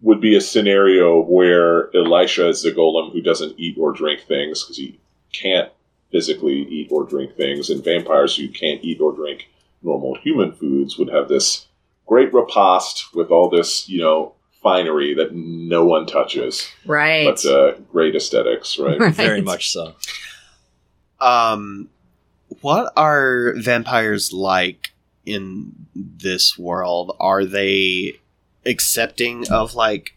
[0.03, 4.61] would be a scenario where elisha is the golem who doesn't eat or drink things
[4.63, 4.99] because he
[5.31, 5.71] can't
[6.11, 9.49] physically eat or drink things and vampires who can't eat or drink
[9.81, 11.67] normal human foods would have this
[12.05, 17.25] great repast with all this you know finery that no one touches right.
[17.25, 19.13] but uh, great aesthetics right Right.
[19.15, 19.93] very much so.
[21.19, 21.89] um,
[22.61, 24.91] what are vampires like
[25.25, 27.15] in this world?
[27.19, 28.13] Are they
[28.65, 30.15] accepting of like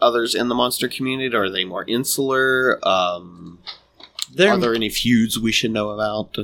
[0.00, 1.34] others in the monster community?
[1.34, 2.78] Or are they more insular?
[2.86, 3.58] Um,
[4.32, 6.36] They're, are there any feuds we should know about?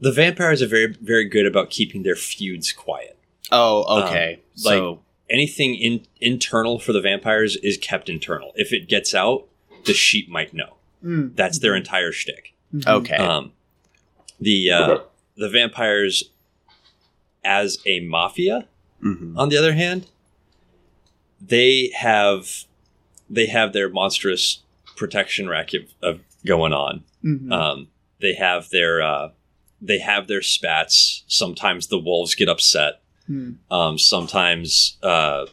[0.00, 3.16] the vampires are very very good about keeping their feuds quiet.
[3.50, 4.40] Oh, okay.
[4.54, 8.52] So anything in, internal for the vampires is kept internal.
[8.56, 9.46] If it gets out,
[9.86, 10.74] the sheep might know.
[11.02, 11.34] Mm.
[11.36, 12.54] That's their entire shtick.
[12.74, 12.86] Mhm.
[12.86, 13.52] okay, Um,
[14.40, 14.98] the uh,
[15.36, 16.24] the vampires,
[17.44, 18.66] as a mafia,
[19.04, 19.36] Mhm.
[19.36, 20.06] on the other hand,
[21.40, 22.64] they have
[23.28, 24.60] they have their monstrous
[24.96, 27.04] protection racket of going on.
[27.24, 27.52] Mhm.
[27.52, 27.88] Um,
[28.20, 29.30] they have their uh,
[29.80, 31.24] they have their spats.
[31.26, 33.02] Sometimes the wolves get upset.
[33.28, 33.56] Mm.
[33.70, 35.46] Um, sometimes uh,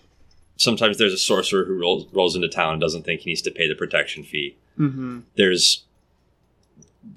[0.58, 3.52] sometimes there's a sorcerer who rolls, rolls into town and doesn't think he needs to
[3.52, 4.58] pay the protection fee.
[4.78, 5.24] Mhm.
[5.36, 5.84] There's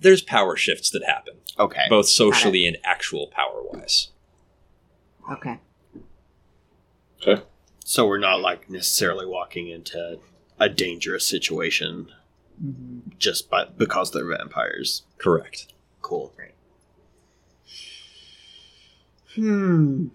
[0.00, 4.08] there's power shifts that happen, okay, both socially and actual power wise.
[5.30, 5.58] Okay.
[7.84, 10.18] So we're not like necessarily walking into
[10.58, 12.08] a dangerous situation
[12.64, 13.18] Mhm.
[13.18, 15.02] just by because they're vampires.
[15.18, 15.72] Correct.
[16.02, 16.32] Cool.
[19.34, 20.06] Hmm.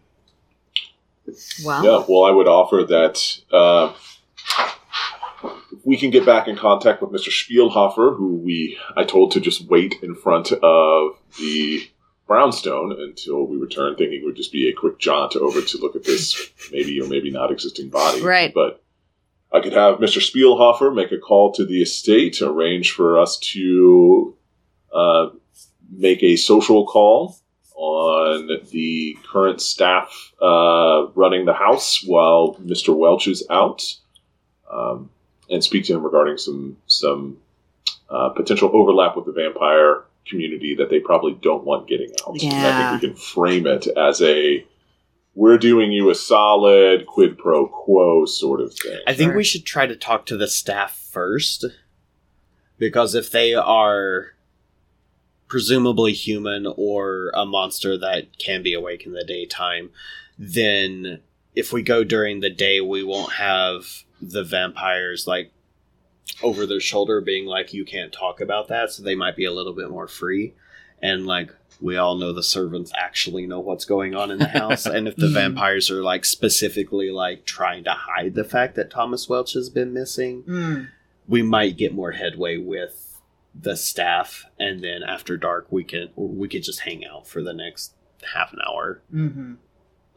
[1.63, 3.93] Well, Yeah, well, I would offer that uh,
[5.83, 7.29] we can get back in contact with Mr.
[7.29, 11.81] Spielhofer, who we I told to just wait in front of the
[12.29, 15.97] brownstone until we return, thinking it would just be a quick jaunt over to look
[15.97, 18.21] at this maybe or maybe not existing body.
[18.21, 18.53] Right.
[18.53, 18.81] But
[19.51, 20.21] I could have Mr.
[20.21, 24.37] Spielhofer make a call to the estate, arrange for us to
[24.93, 25.29] uh,
[25.91, 27.35] make a social call
[27.75, 32.95] on the current staff uh, running the house while Mr.
[32.95, 33.95] Welch is out,
[34.71, 35.09] um,
[35.49, 37.37] and speak to him regarding some some
[38.07, 42.41] uh, potential overlap with the vampire community that they probably don't want getting out.
[42.41, 44.65] And I think we can frame it as a
[45.35, 48.99] we're doing you a solid quid pro quo sort of thing.
[49.07, 49.37] I think Sure.
[49.37, 51.65] we should try to talk to the staff first.
[52.77, 54.33] Because if they are
[55.47, 59.89] presumably human or a monster that can be awake in the daytime,
[60.37, 61.19] then
[61.55, 65.51] if we go during the day, we won't have the vampires like
[66.43, 68.91] over their shoulder being like, you can't talk about that.
[68.91, 70.53] So they might be a little bit more free.
[71.01, 74.85] And like, we all know the servants actually know what's going on in the house.
[74.85, 75.33] and if the Mhm.
[75.33, 79.93] vampires are like specifically like trying to hide the fact that Thomas Welch has been
[79.93, 80.87] missing, Mm.
[81.27, 83.21] we might get more headway with
[83.59, 84.45] the staff.
[84.59, 87.93] And then after dark, we can we could just hang out for the next
[88.33, 89.01] half an hour.
[89.09, 89.53] hmm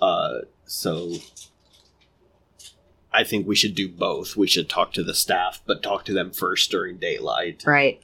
[0.01, 1.12] Uh, so
[3.12, 4.37] I think we should do both.
[4.37, 7.62] We should talk to the staff, but talk to them first during daylight.
[7.66, 8.03] Right.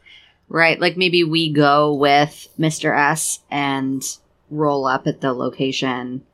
[0.48, 0.80] Right.
[0.80, 2.96] Like maybe we go with Mr.
[2.96, 4.02] S and
[4.50, 6.24] roll up at the location,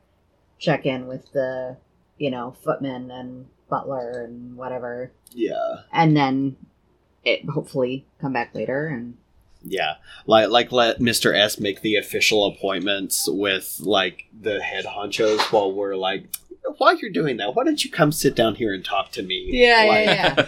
[0.59, 1.77] check in with the,
[2.17, 6.55] you know, footman and butler and whatever, Yeah, and then
[7.23, 9.17] it hopefully come back later and
[9.65, 9.95] yeah.
[10.25, 15.71] Like like let Mister S make the official appointments with like the head honchos while
[15.73, 16.25] we're like.
[16.79, 19.45] While you're doing that, why don't you come sit down here and talk to me?
[19.45, 19.83] Like- yeah.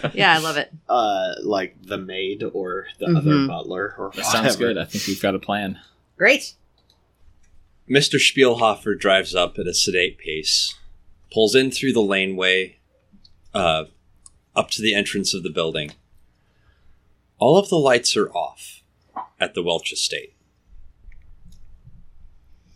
[0.02, 0.68] yeah, Yeah, I love it.
[0.88, 3.46] uh, like the maid or the other Mhm.
[3.46, 4.76] butler or That sounds good.
[4.76, 5.78] I think we've got a plan.
[6.16, 6.54] Great.
[7.88, 8.16] Mr.
[8.18, 10.74] Spielhofer drives up at a sedate pace,
[11.32, 12.78] pulls in through the laneway,
[13.54, 13.84] uh,
[14.56, 15.92] up to the entrance of the building.
[17.38, 18.82] All of the lights are off
[19.40, 20.34] at the Welch estate.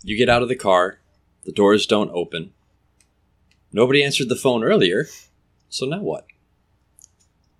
[0.02, 0.98] You get out of the car,
[1.44, 2.52] the doors don't open.
[3.72, 5.06] Nobody answered the phone earlier,
[5.68, 6.26] so now what?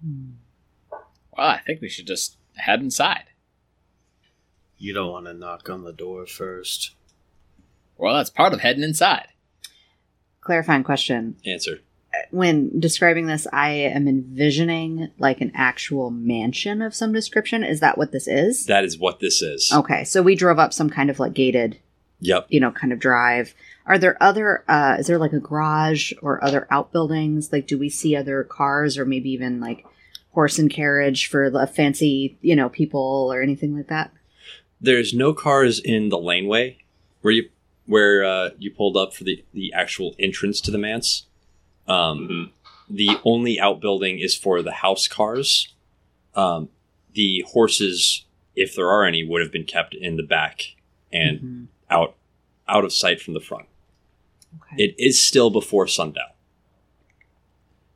[0.02, 3.24] Well, I think we should just head inside.
[4.76, 6.94] You don't want to knock on the door first.
[7.96, 9.28] Well, that's part of heading inside.
[10.40, 11.36] Clarifying question.
[11.46, 11.80] Answer.
[12.30, 17.64] When describing this, I am envisioning like an actual mansion of some description.
[17.64, 18.66] Is that what this is?
[18.66, 19.72] That is what this is.
[19.72, 21.78] Okay, so we drove up some kind of like gated,
[22.20, 22.46] Yep.
[22.50, 23.54] you know, kind of drive.
[23.86, 27.52] Are there other, uh, is there like a garage or other outbuildings?
[27.52, 29.84] Like, do we see other cars or maybe even like
[30.32, 34.12] horse and carriage for the fancy, you know, people or anything like that?
[34.80, 36.78] There's no cars in the laneway
[37.22, 37.48] where you
[37.86, 41.26] where uh, you pulled up for the the actual entrance to the manse.
[41.88, 42.50] Um, Mhm.
[42.90, 45.72] The only outbuilding is for the house cars.
[46.34, 46.68] Um,
[47.14, 50.74] the horses, if there are any, would have been kept in the back
[51.12, 51.66] and Mhm.
[51.90, 52.16] out
[52.68, 53.66] out of sight from the front.
[54.60, 54.84] Okay.
[54.84, 56.30] It is still before sundown.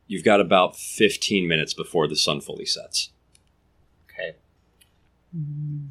[0.07, 3.11] You've got about 15 minutes before the sun fully sets.
[4.09, 4.35] Okay.
[5.35, 5.89] Mm.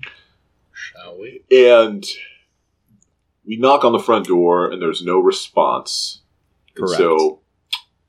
[0.72, 1.42] Shall we?
[1.50, 2.04] And
[3.44, 6.22] we knock on the front door, and there's no response.
[6.76, 6.98] And Correct.
[6.98, 7.40] So,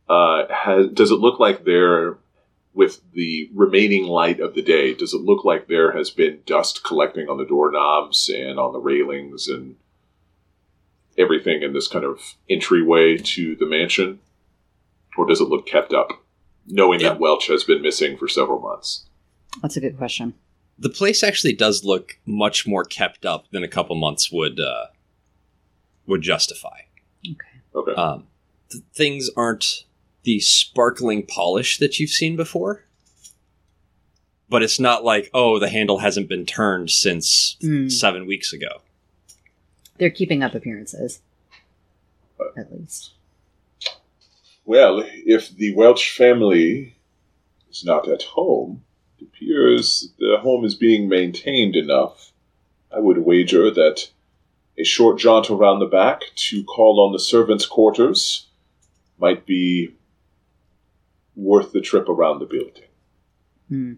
[0.09, 2.17] uh, has, does it look like there,
[2.73, 6.83] with the remaining light of the day, does it look like there has been dust
[6.83, 9.75] collecting on the doorknobs and on the railings and
[11.17, 14.19] everything in this kind of entryway to the mansion?
[15.17, 16.11] or does it look kept up,
[16.67, 19.05] knowing that Welch has been missing for several months?
[19.61, 20.35] That's a good question.
[20.79, 24.85] The place actually does look much more kept up than a couple months would uh,
[26.05, 26.81] would justify.
[27.25, 27.35] Okay.
[27.75, 27.93] Okay.
[27.93, 28.27] Um,
[28.69, 29.85] th- things aren't
[30.27, 32.83] the sparkling polish that you've seen before,
[34.49, 37.89] but it's not like oh the handle hasn't been turned since Mm.
[37.89, 38.81] seven weeks ago.
[39.97, 41.21] They're keeping up appearances.
[42.57, 43.11] At least.
[44.65, 46.93] Well, if the Welch family
[47.71, 48.83] is not at home,
[49.17, 52.33] it appears the home is being maintained enough.
[52.93, 54.09] I would wager that
[54.77, 58.47] a short jaunt around the back to call on the servants' quarters
[59.17, 59.93] might be
[61.37, 62.83] worth the trip around the building.
[63.69, 63.93] Hmm.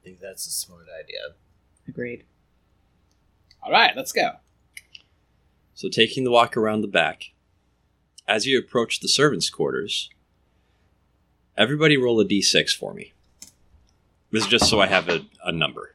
[0.00, 1.34] I think that's a smart idea.
[1.88, 2.24] Agreed.
[3.62, 4.32] All right, let's go.
[5.74, 7.32] So taking the walk around the back,
[8.28, 10.10] as you approach the servants' quarters,
[11.56, 13.12] everybody roll a d6 for me.
[14.30, 15.94] This is just so I have a, a number.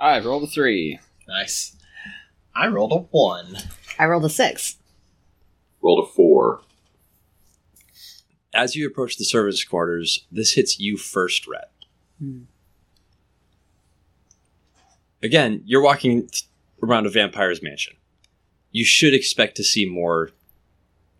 [0.00, 1.00] All right, roll the three.
[1.26, 1.76] Nice.
[2.54, 3.56] I rolled a one.
[3.98, 4.76] I rolled a six.
[5.82, 6.62] Rolled a four.
[8.58, 11.70] As you approach the servants' quarters, this hits you first, Rhett.
[12.18, 12.40] Hmm.
[15.22, 16.28] Again, you're walking
[16.82, 17.94] around a vampire's mansion.
[18.72, 20.30] You should expect to see more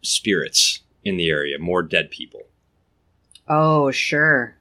[0.03, 2.43] spirits in the area, more dead people.
[3.47, 4.57] Oh, sure.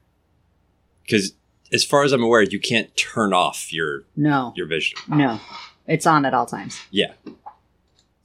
[1.01, 1.33] Because
[1.73, 4.53] as far as I'm aware, you can't turn off your No.
[4.55, 4.99] your vision.
[5.07, 5.39] No.
[5.87, 6.79] It's on at all times.
[6.91, 7.13] Yeah.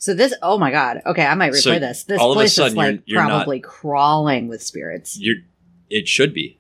[0.02, 1.00] So this oh my god.
[1.06, 2.02] Okay, I might replay So, this.
[2.02, 5.16] This all of a place is sudden, you're- like you're not- probably crawling with spirits.
[5.16, 5.36] You're
[5.90, 6.58] it should be.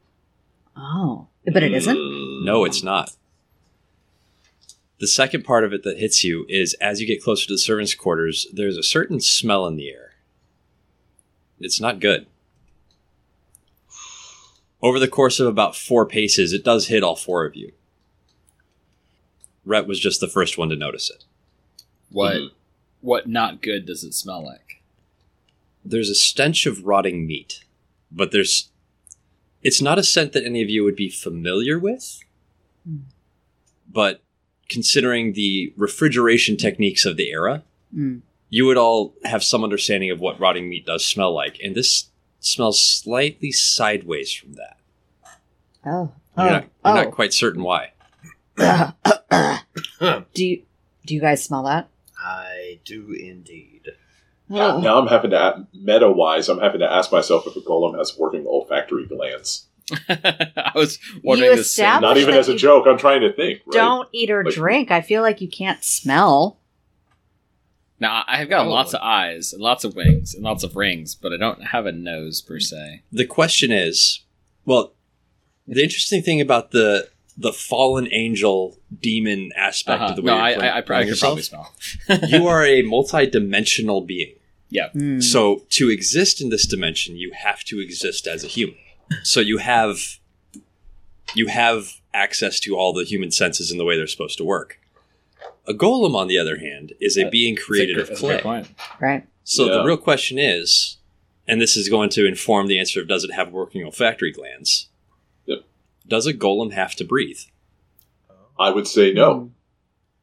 [0.76, 1.26] Oh.
[1.52, 2.44] But it isn't?
[2.44, 3.16] No, it's not.
[5.00, 7.58] The second part of it that hits you is as you get closer to the
[7.58, 10.12] servants' quarters, there's a certain smell in the air.
[11.58, 12.26] It's not good.
[14.80, 17.72] Over the course of about four paces, it does hit all four of you.
[19.64, 21.24] Rhett was just the first one to notice it.
[22.08, 22.50] What Mhm.
[23.02, 24.80] What not good does it smell like?
[25.84, 27.64] There's a stench of rotting meat,
[28.10, 28.70] but there's.
[29.62, 32.20] It's not a scent that any of you would be familiar with,
[32.84, 32.96] Hmm.
[33.92, 34.22] but
[34.68, 37.62] considering the refrigeration techniques of the era,
[37.94, 38.22] Mm.
[38.48, 42.06] you would all have some understanding of what rotting meat does smell like, and this
[42.40, 44.78] smells slightly sideways from that.
[45.84, 46.12] Oh.
[46.36, 46.50] You're, Oh.
[46.50, 46.94] not, you're oh.
[46.94, 47.90] not quite certain why.
[50.34, 50.62] do you
[51.06, 51.88] do you guys smell that?
[52.22, 53.88] I do indeed.
[54.50, 54.80] Oh.
[54.80, 57.96] Now I'm having to, a- meta wise, I'm having to ask myself if a golem
[57.96, 59.66] has working olfactory glands.
[60.08, 62.00] I was wondering You the same.
[62.00, 62.86] Not even as a joke.
[62.86, 63.60] I'm trying to think.
[63.66, 63.72] Right?
[63.72, 64.90] Don't eat or Like- drink.
[64.90, 66.58] I feel like you can't smell.
[67.98, 68.72] Now I have got Probably.
[68.72, 71.86] lots of eyes and lots of wings and lots of rings, but I don't have
[71.86, 73.02] a nose per se.
[73.12, 74.22] The question is,
[74.64, 74.92] well,
[75.68, 80.10] the interesting thing about the the fallen angel demon aspect Uh-huh.
[80.10, 81.68] of the way No, you're I, playing- I, I, playing I could yourself, probably
[82.08, 82.28] smell.
[82.28, 84.34] you are a multi-dimensional being.
[84.92, 85.20] Hmm.
[85.20, 88.76] So to exist in this dimension, you have to exist as a human.
[89.22, 89.98] So you have
[91.34, 94.78] you have access to all the human senses in the way they're supposed to work.
[95.66, 98.28] A golem, on the other hand, is a That- being created That's a of great-
[98.28, 98.62] that's a clay.
[98.62, 98.68] point.
[99.00, 99.22] right.
[99.44, 100.98] So the real question is,
[101.48, 104.88] and this is going to inform the answer of does it have working olfactory glands?
[106.12, 106.18] Yep.
[106.18, 107.38] Does a golem have to breathe?
[108.58, 109.50] I would say no.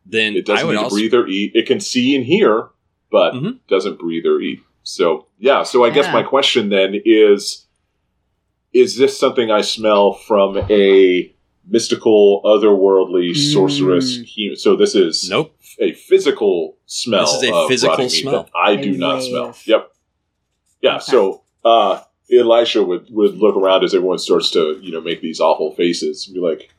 [0.06, 1.52] Then It doesn't would need to also breathe or eat.
[1.56, 2.70] It can see and hear,
[3.12, 3.60] but Mhm.
[3.68, 4.60] doesn't breathe or eat.
[4.84, 5.64] So yeah.
[5.64, 7.66] So I guess my question then is:
[8.74, 11.34] Is this something I smell from a
[11.68, 13.54] mystical, otherworldly, Mm.
[13.54, 14.18] sorceress?
[14.22, 14.58] Human?
[14.58, 15.56] So this is nope.
[15.80, 17.26] a physical smell.
[17.26, 18.50] This is a of physical smell.
[18.56, 19.56] I do not smell.
[19.66, 19.92] Yep.
[20.82, 20.96] Yeah.
[20.96, 21.04] Okay.
[21.06, 25.40] So uh, Elisha would would look around as everyone starts to you know make these
[25.40, 26.74] awful faces and be like,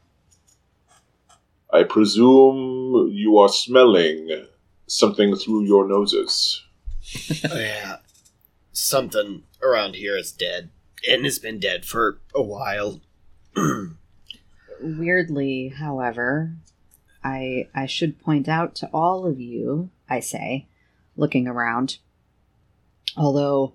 [1.72, 4.46] "I presume you are smelling
[4.86, 6.62] something through your noses."
[7.50, 7.96] Oh, yeah.
[8.72, 10.70] Something around here is dead.
[11.08, 13.00] And has been dead for a while.
[14.82, 16.52] Weirdly, however,
[17.24, 20.66] I I should point out to all of you, I say,
[21.16, 21.98] looking around,
[23.16, 23.72] although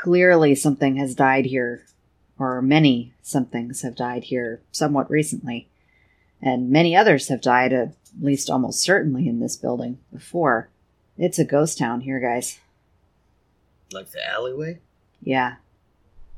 [0.00, 1.84] clearly something has died here,
[2.38, 5.68] or many somethings have died here somewhat recently,
[6.40, 10.70] and many others have died at least almost certainly in this building before.
[11.18, 12.58] It's a ghost town here, guys.
[13.92, 14.78] like the alleyway.
[15.22, 15.56] Yeah.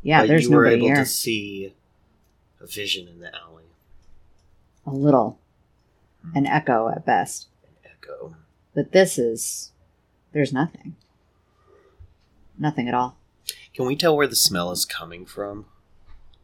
[0.02, 0.96] Yeah, But there's you were nobody able here.
[0.96, 1.74] to see
[2.60, 3.62] a vision in the alley.
[4.84, 5.38] A little.
[6.24, 6.38] Hmm.
[6.38, 7.46] An echo at best.
[7.62, 8.34] An Echo.
[8.74, 9.70] But this is.
[10.32, 10.96] There's nothing.
[12.58, 13.16] Nothing at all.
[13.74, 15.66] Can we tell where the smell is coming from?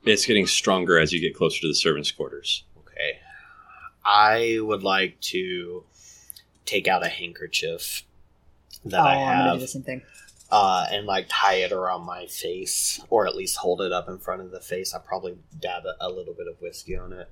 [0.04, 2.64] It's getting stronger as you get closer to the servants' quarters.
[2.78, 3.18] Okay.
[4.04, 5.84] I would like to
[6.64, 8.04] take out a handkerchief
[8.84, 10.02] that oh, I I'm gonna do have the same thing.
[10.50, 14.18] uh, and like tie it around my face, or at least hold it up in
[14.18, 14.94] front of the face.
[14.94, 17.28] I probably dab a, a little bit of whiskey on it,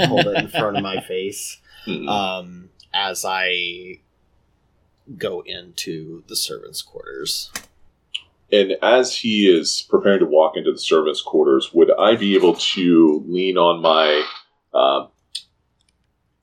[0.08, 2.08] hold it in front of my face Hmm.
[2.08, 4.00] um, as I
[5.16, 7.52] go into the servants' quarters.
[8.50, 12.54] And as he is preparing to walk into the servants' quarters, would I be able
[12.54, 14.24] to lean on my
[14.72, 15.06] uh,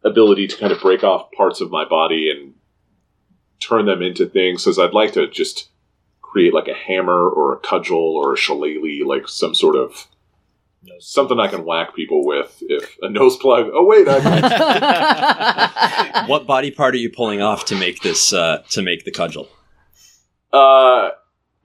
[0.03, 2.53] ability to kind of break off parts of my body and
[3.59, 4.63] turn them into things?
[4.63, 5.69] Because I'd like to just
[6.21, 10.07] create like a hammer or a cudgel or a shillelagh, like some sort of
[10.99, 12.61] something I can whack people with.
[12.61, 13.69] If a nose plug.
[13.73, 14.19] Oh wait, I
[16.27, 19.47] What body part are you pulling off to make this uh, to make the cudgel?
[20.53, 21.09] Uh,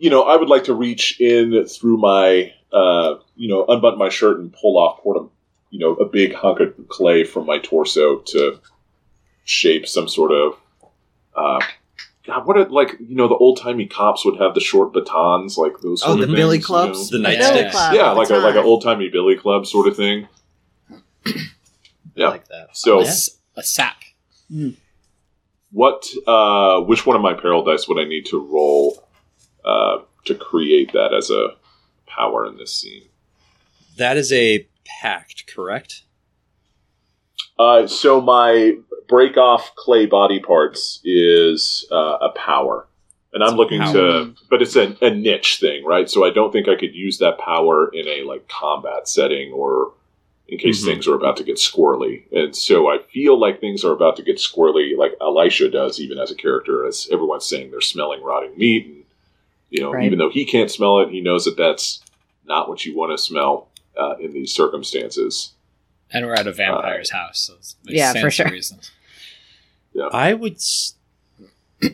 [0.01, 4.09] you know, I would like to reach in through my, uh, you know, unbutton my
[4.09, 5.31] shirt and pull off, port
[5.69, 8.59] you know, a big hunk of clay from my torso to
[9.45, 10.57] shape some sort of,
[11.37, 11.61] uh,
[12.27, 15.59] God, what, it, like, you know, the old timey cops would have the short batons,
[15.59, 16.03] like those.
[16.03, 17.11] Oh, Sort the of billy things, you clubs?
[17.11, 17.29] The know?
[17.29, 17.71] Billy nightsticks.
[17.71, 17.95] club.
[17.95, 20.29] Yeah, like a like an old timey billy club sort of thing.
[22.17, 22.29] Yeah.
[22.29, 22.69] like that.
[22.73, 23.01] So,
[23.57, 23.97] a sap.
[25.71, 26.07] what?
[26.27, 29.07] Uh, which one of my peril dice would I need to roll
[29.65, 31.55] uh, to create that as a
[32.07, 33.05] power in this scene?
[33.97, 36.03] That is a pact, correct?
[37.59, 38.75] Uh, so my
[39.09, 42.87] break off clay body parts is uh, a power,
[43.33, 46.09] and I'm looking to, but it's a, a niche thing, right?
[46.09, 49.93] So I don't think I could use that power in a like combat setting or
[50.49, 50.87] in case Mhm.
[50.87, 52.25] things are about to get squirrely.
[52.33, 56.19] And so I feel like things are about to get squirrely, like Elisha does, even
[56.19, 59.00] as a character, as everyone's saying they're smelling rotting meat, and
[59.71, 60.05] you know, Right.
[60.05, 62.03] even though he can't smell it, he knows that that's
[62.45, 65.53] not what you want to smell uh, in these circumstances.
[66.13, 68.51] And we're at a vampire's house, so it's, it Yeah, for sure.
[68.51, 68.81] reason.
[70.13, 70.55] I would.
[70.55, 70.95] S-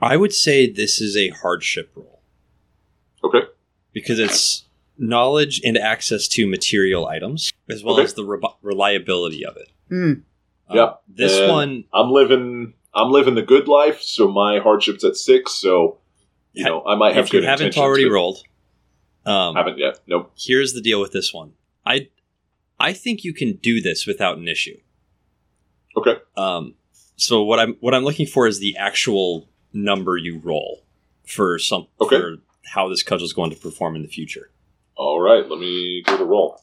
[0.00, 2.20] I would say this is a hardship roll
[3.24, 3.40] Okay.
[3.92, 4.64] because it's
[4.96, 8.04] knowledge and access to material items as well Okay.
[8.04, 9.68] as the re- reliability of it.
[9.90, 10.22] Mm.
[10.70, 11.02] Uh, Yep.
[11.08, 15.52] this And- one, I'm living I'm living the good life, so my hardship's at six.
[15.52, 15.98] So
[16.58, 18.38] you know I might have if you good haven't already rolled,
[19.26, 20.00] um, Haven't yet.
[20.06, 20.32] Nope.
[20.36, 21.52] here's the deal with this one.
[21.86, 22.08] I
[22.78, 24.78] I think you can do this without an issue.
[25.96, 26.16] Okay.
[26.36, 26.74] Um,
[27.16, 30.84] so what I'm what I'm looking for is the actual number you roll
[31.26, 32.16] for some Okay.
[32.18, 32.36] for
[32.74, 34.50] how this cudgel is going to perform in the future.
[34.94, 35.48] All right.
[35.48, 36.60] Let me give it a roll.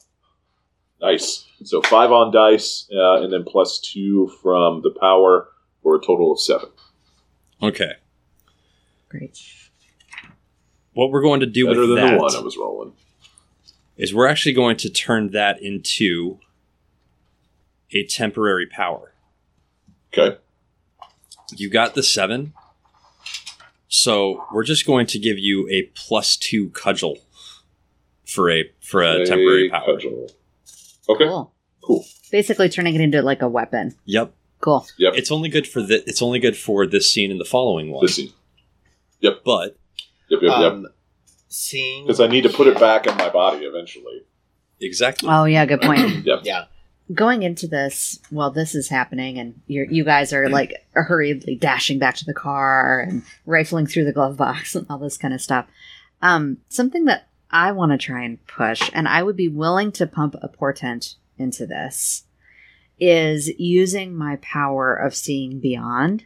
[1.00, 1.44] Nice.
[1.64, 5.48] So five on dice, uh, and then plus two from the power
[5.82, 6.68] for a total of seven.
[7.62, 7.92] Okay.
[9.08, 9.38] Great.
[10.96, 12.94] What we're going to do Better with than that the one I was rolling.
[13.98, 16.38] is we're actually going to turn that into
[17.92, 19.12] a temporary power.
[20.10, 20.38] Okay.
[21.54, 22.54] You got the seven.
[23.88, 27.18] So we're just going to give you a plus two cudgel
[28.24, 29.84] for a for a temporary power.
[29.84, 30.30] cudgel.
[31.10, 31.26] Okay.
[31.26, 31.52] Cool.
[31.82, 32.06] Cool.
[32.32, 33.94] Basically turning it into like a weapon.
[34.06, 34.32] Yep.
[34.62, 34.86] Cool.
[34.96, 35.12] Yep.
[35.16, 38.02] It's only good for the it's only good for this scene and the following one.
[38.02, 38.32] This scene.
[39.20, 39.42] Yep.
[39.44, 39.76] But
[40.28, 40.40] Yep.
[40.42, 40.50] Yep.
[40.60, 40.72] Yep.
[40.72, 40.86] Um,
[41.48, 44.24] seeing Because I need to put it back in my body eventually.
[44.80, 45.28] exactly.
[45.30, 46.00] Oh yeah, good point.
[46.26, 46.40] Yep.
[46.44, 46.64] yeah,
[47.14, 51.98] Going into this, while this is happening, and you're, you guys are like hurriedly dashing
[52.00, 55.40] back to the car and rifling through the glove box and all this kind of
[55.40, 55.66] stuff.
[56.20, 60.06] Um, something that I want to try and push, and I would be willing to
[60.06, 62.24] pump a portent into this,
[62.98, 66.24] is using my power of seeing beyond.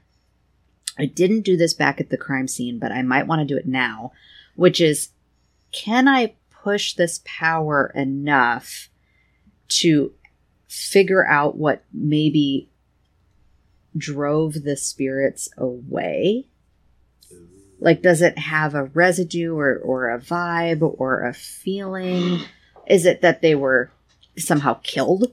[1.01, 3.57] I didn't do this back at the crime scene, but I might want to do
[3.57, 4.13] it now,
[4.55, 5.09] which is
[5.73, 8.91] can I push this power enough
[9.69, 10.13] to
[10.69, 12.69] figure out what maybe
[13.97, 16.47] drove the spirits away?
[17.79, 22.41] Like, does it have a residue or, or a vibe or a feeling?
[22.87, 23.91] Is it that they were
[24.37, 25.33] somehow killed?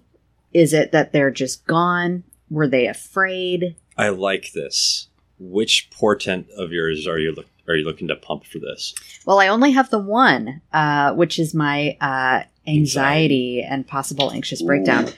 [0.54, 2.24] Is it that they're just gone?
[2.50, 3.76] Were they afraid?
[3.98, 5.07] I like this.
[5.40, 8.94] Which portent of yours are you look, are you looking to pump for this?
[9.26, 13.62] Well, I only have the one, uh, which is my uh, anxiety, Anxiety.
[13.62, 15.10] and possible anxious breakdown.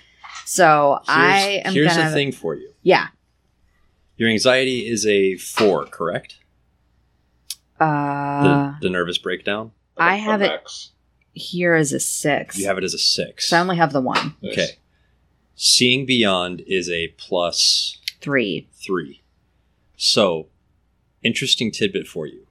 [0.45, 2.71] So I am here's gonna, the thing for you.
[2.81, 3.07] yeah.
[4.17, 6.39] Your anxiety is a four, correct?
[7.77, 9.71] The, Uh, the nervous breakdown.
[9.95, 10.89] I A have it- max.
[11.33, 12.57] here is a six.
[12.59, 13.47] You have it as a six.
[13.47, 14.51] so I only have the one, Nice.
[14.53, 14.67] Okay.
[15.55, 18.67] Seeing beyond is a plus three.
[18.73, 19.18] three.
[20.01, 20.47] So,
[21.23, 22.45] interesting tidbit for you.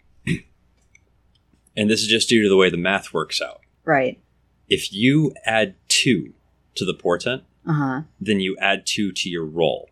[1.76, 3.62] and this is just due to the way the math works out.
[3.86, 4.20] Right.
[4.68, 6.34] If you add two
[6.74, 8.00] to the portent, Uh huh.
[8.20, 9.88] then you add two to your roll.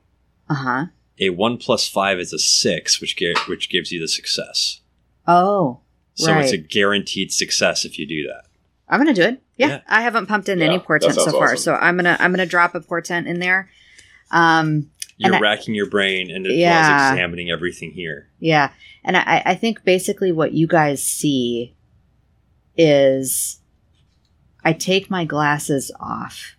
[0.50, 0.86] Uh huh.
[1.18, 4.80] A one plus five is a six, which gi- which gives you the success.
[5.26, 5.80] Oh.
[6.14, 6.44] So right.
[6.44, 8.44] it's a guaranteed success if you do that.
[8.88, 9.42] I'm gonna do it.
[9.56, 9.80] Yeah, Yeah.
[9.88, 11.56] I haven't pumped in Yeah, any portent so far, awesome.
[11.56, 13.70] so I'm gonna I'm gonna drop a portent in there.
[14.30, 17.12] Um, You're And I- racking your brain and Yeah.
[17.12, 18.28] examining everything here.
[18.38, 18.70] yeah,
[19.04, 21.74] and I, I think basically what you guys see
[22.76, 23.60] is
[24.64, 26.56] I take my glasses off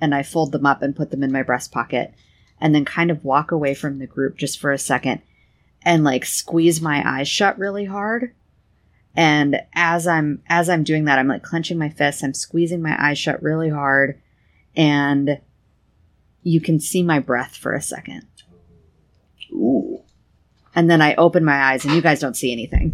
[0.00, 2.12] and I fold them up and put them in my breast pocket,
[2.60, 5.20] and then kind of walk away from the group just for a second
[5.82, 8.32] and like squeeze my eyes shut really hard.
[9.14, 12.96] And as I'm as I'm doing that, I'm like clenching my fists, I'm squeezing my
[12.98, 14.20] eyes shut really hard,
[14.76, 15.38] and
[16.46, 18.24] you can see my breath for a second.
[19.50, 20.00] Ooh.
[20.76, 22.90] And then I open my eyes and you guys don't see anything.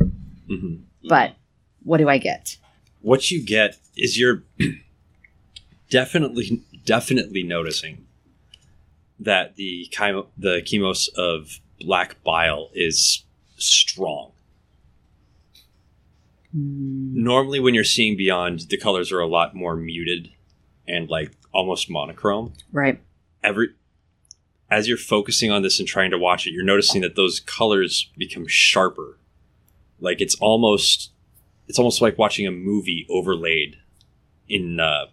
[0.48, 0.76] hmm
[1.06, 1.34] But
[1.82, 2.56] what do I get?
[3.02, 4.42] What you get is you're
[5.90, 8.06] definitely definitely noticing
[9.20, 13.22] that the chemo, the chemos of black bile is
[13.58, 14.32] strong.
[16.52, 20.30] Hmm, Normally, when you're seeing beyond, the colors are a lot more muted
[20.88, 22.54] and like almost monochrome.
[22.72, 22.98] Right.
[23.42, 23.68] Every
[24.70, 28.10] as you're focusing on this and trying to watch it, you're noticing that those colors
[28.16, 29.18] become sharper.
[30.00, 31.10] Like it's almost
[31.68, 33.76] it's almost like watching a movie overlaid
[34.48, 35.06] in uh,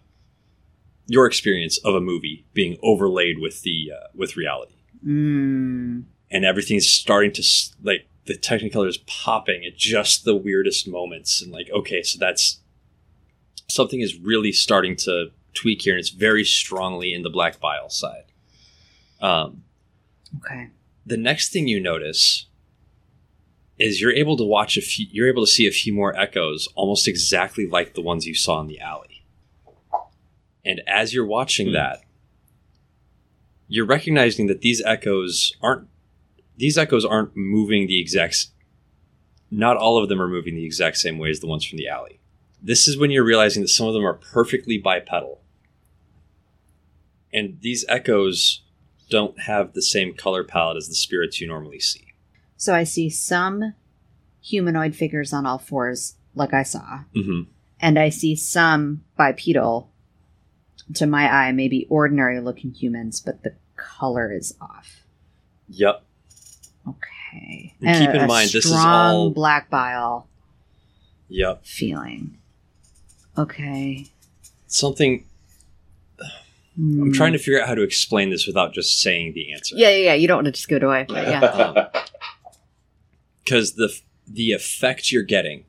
[1.06, 4.74] your experience of a movie being overlaid with the uh, with reality,
[5.06, 6.04] Mm.
[6.30, 7.42] and everything's starting to
[7.82, 12.60] like the technicolor is popping at just the weirdest moments, and like okay, so that's
[13.68, 17.88] something is really starting to tweak here, and it's very strongly in the black bile
[17.90, 18.24] side.
[19.20, 19.64] Um,
[20.44, 20.68] Okay.
[21.04, 22.46] the next thing you notice
[23.78, 26.68] is you're able to watch a few you're able to see a few more echoes
[26.76, 29.24] almost exactly like the ones you saw in the alley
[30.64, 31.72] and as you're watching Hmm.
[31.72, 32.00] that
[33.66, 35.88] you're recognizing that these echoes aren't
[36.56, 38.46] these echoes aren't moving the exact
[39.50, 41.88] not all of them are moving the exact same way as the ones from the
[41.88, 42.20] alley
[42.62, 45.39] this is when you're realizing that some of them are perfectly bipedal
[47.32, 48.62] and these echoes
[49.08, 52.06] don't have the same color palette as the spirits you normally see.
[52.56, 53.74] So I see some
[54.42, 57.42] humanoid figures on all fours, like I saw, Mm-hmm.
[57.80, 59.90] and I see some bipedal.
[60.94, 65.04] To my eye, maybe ordinary looking humans, but the color is off.
[65.68, 66.02] Yep.
[66.88, 67.74] Okay.
[67.80, 70.26] And keep in mind, this is all- black bile
[71.28, 71.64] Yep.
[71.64, 72.38] feeling.
[73.38, 74.06] Okay.
[74.66, 75.24] Something
[76.76, 77.02] Hmm.
[77.02, 79.74] I'm trying to figure out how to explain this without just saying the answer.
[79.76, 80.14] Yeah, yeah, yeah.
[80.14, 81.88] You don't want to just give it away, but yeah.
[83.44, 83.92] Because the
[84.28, 85.64] the effect you're getting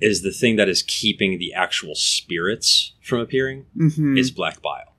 [0.00, 4.94] is the thing that is keeping the actual spirits from appearing hmm is black bile.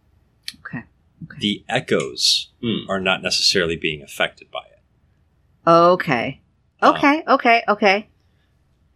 [0.66, 0.84] Okay.
[1.24, 1.40] Okay.
[1.40, 2.90] The echoes Hmm.
[2.90, 5.70] are not necessarily being affected by it.
[5.70, 6.42] Okay.
[6.82, 7.24] Uh, Okay.
[7.28, 7.64] Okay.
[7.68, 8.10] Okay.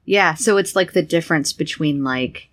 [0.05, 0.35] Yeah.
[0.35, 2.48] So it's like the difference between like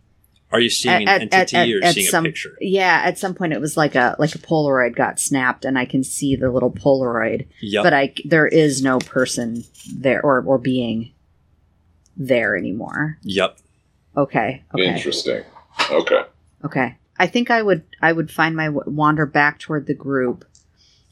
[0.56, 2.56] Are you seeing At- an at- entity at- or at seeing some- a picture?
[2.60, 3.02] yeah.
[3.04, 6.02] At some point, it was like a like a Polaroid got snapped, and I can
[6.02, 7.82] see the little Polaroid, Yep.
[7.84, 11.12] but I there is no person there or or being
[12.16, 13.18] there anymore.
[13.22, 13.58] yep.
[14.16, 14.62] Okay.
[14.74, 14.86] Okay.
[14.96, 15.42] Interesting.
[15.90, 16.22] Okay.
[16.64, 16.96] Okay.
[17.18, 20.44] I think I would I would find my wander back toward the group,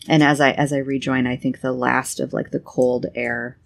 [0.09, 3.59] and as I as I rejoin, I think the last of like the cold air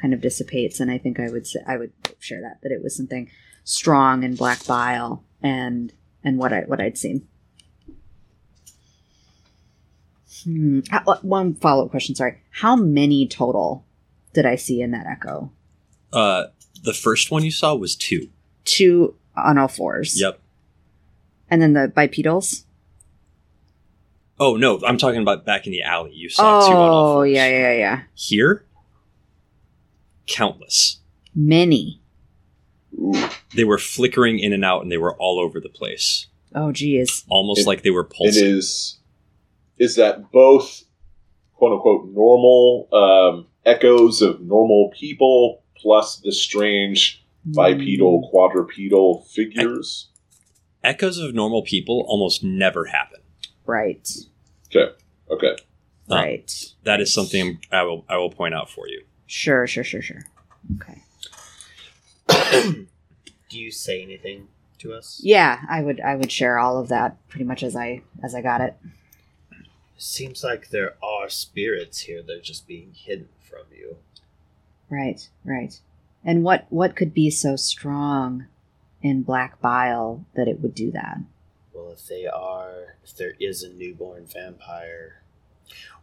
[0.00, 2.82] kind of dissipates, and I think I would say I would share that that it
[2.82, 3.28] was something
[3.64, 5.92] strong and black bile and
[6.22, 7.26] and what I what I'd seen.
[10.44, 10.80] Hmm.
[10.92, 12.14] uh, One follow up question.
[12.14, 12.40] Sorry.
[12.50, 13.84] How many total
[14.34, 15.50] did I see in that echo?
[16.12, 16.44] Uh,
[16.82, 18.28] the first one you saw was two.
[18.64, 20.20] Two on all fours.
[20.20, 20.40] Yep.
[21.50, 22.64] And then the bipedals.
[24.38, 26.12] Oh no, I'm talking about back in the alley.
[26.12, 28.00] You saw two on all Oh yeah yeah yeah.
[28.14, 28.64] Here,
[30.26, 30.98] countless.
[31.34, 32.00] Many.
[32.94, 33.28] Ooh.
[33.54, 37.24] They were flickering in and out, and they were all over the place, Oh geez.
[37.28, 38.44] almost It- like they were pulsing.
[38.46, 38.98] is.
[39.78, 40.84] Is that both
[41.54, 47.54] quote unquote normal um, echoes of normal people plus the strange Mm.
[47.54, 50.08] bipedal, quadrupedal figures?
[50.82, 53.20] Echoes of normal people almost never happen.
[53.66, 54.08] Right.
[54.74, 54.92] Okay.
[55.30, 55.56] Okay.
[56.08, 56.52] Um, Right.
[56.84, 59.02] That is something I will I will point out for you.
[59.26, 60.24] Sure, sure, sure, sure.
[60.80, 61.02] Okay.
[62.62, 64.48] Do you say anything
[64.78, 65.20] to us?
[65.22, 68.42] Yeah, I would I would share all of that pretty much as I as I
[68.42, 68.76] got it.
[69.96, 73.96] Seems like there are spirits here that are just being hidden from you.
[74.90, 75.78] Right, right.
[76.24, 78.46] And what what could be so strong
[79.02, 81.18] in black bile that it would do that?
[81.72, 85.22] Well, if they are, if there is a newborn vampire,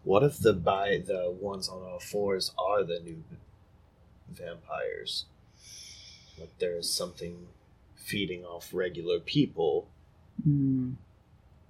[0.03, 3.23] what if the by the ones on all fours are the new
[4.29, 5.25] vampires?
[6.41, 7.47] Like there is something
[7.95, 9.87] feeding off regular people.
[10.43, 10.93] Hmm.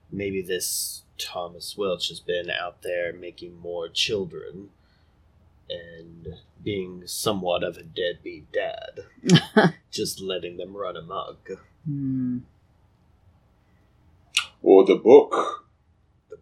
[0.09, 4.69] Maybe this Thomas Welch has been out there making more children
[5.69, 11.49] and being somewhat of a deadbeat dad, just letting them run amok.
[11.85, 12.39] Hmm.
[14.63, 15.65] Or the book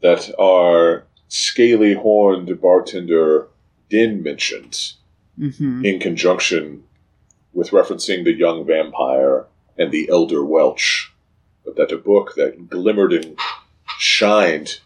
[0.01, 3.47] that our scaly horned bartender
[3.89, 4.93] Din mentioned
[5.37, 6.83] hmm in conjunction
[7.59, 9.45] with referencing the young vampire
[9.77, 11.11] and the elder Welch.
[11.65, 13.37] But that a book that glimmered and
[13.97, 14.79] shined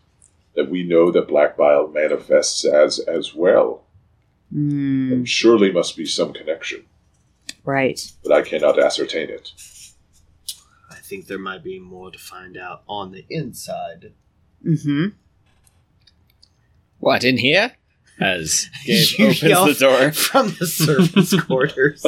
[0.56, 3.84] that we know that black bile manifests as as well.
[4.50, 6.86] And surely must be some connection,
[7.64, 8.00] Right.
[8.24, 9.52] but I cannot ascertain it.
[10.92, 14.14] I think there might be more to find out on the inside.
[14.64, 15.08] Mm-hmm.
[17.00, 17.74] What in here?
[18.20, 20.12] As Gabe You opens yell the door.
[20.14, 22.04] from the servants' quarters.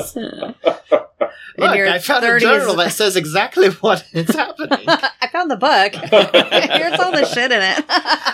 [1.58, 2.38] Look, your I found 30s.
[2.38, 4.86] a journal that says exactly what is happening.
[4.88, 5.94] I found the book.
[5.96, 7.86] Here's all the shit in it.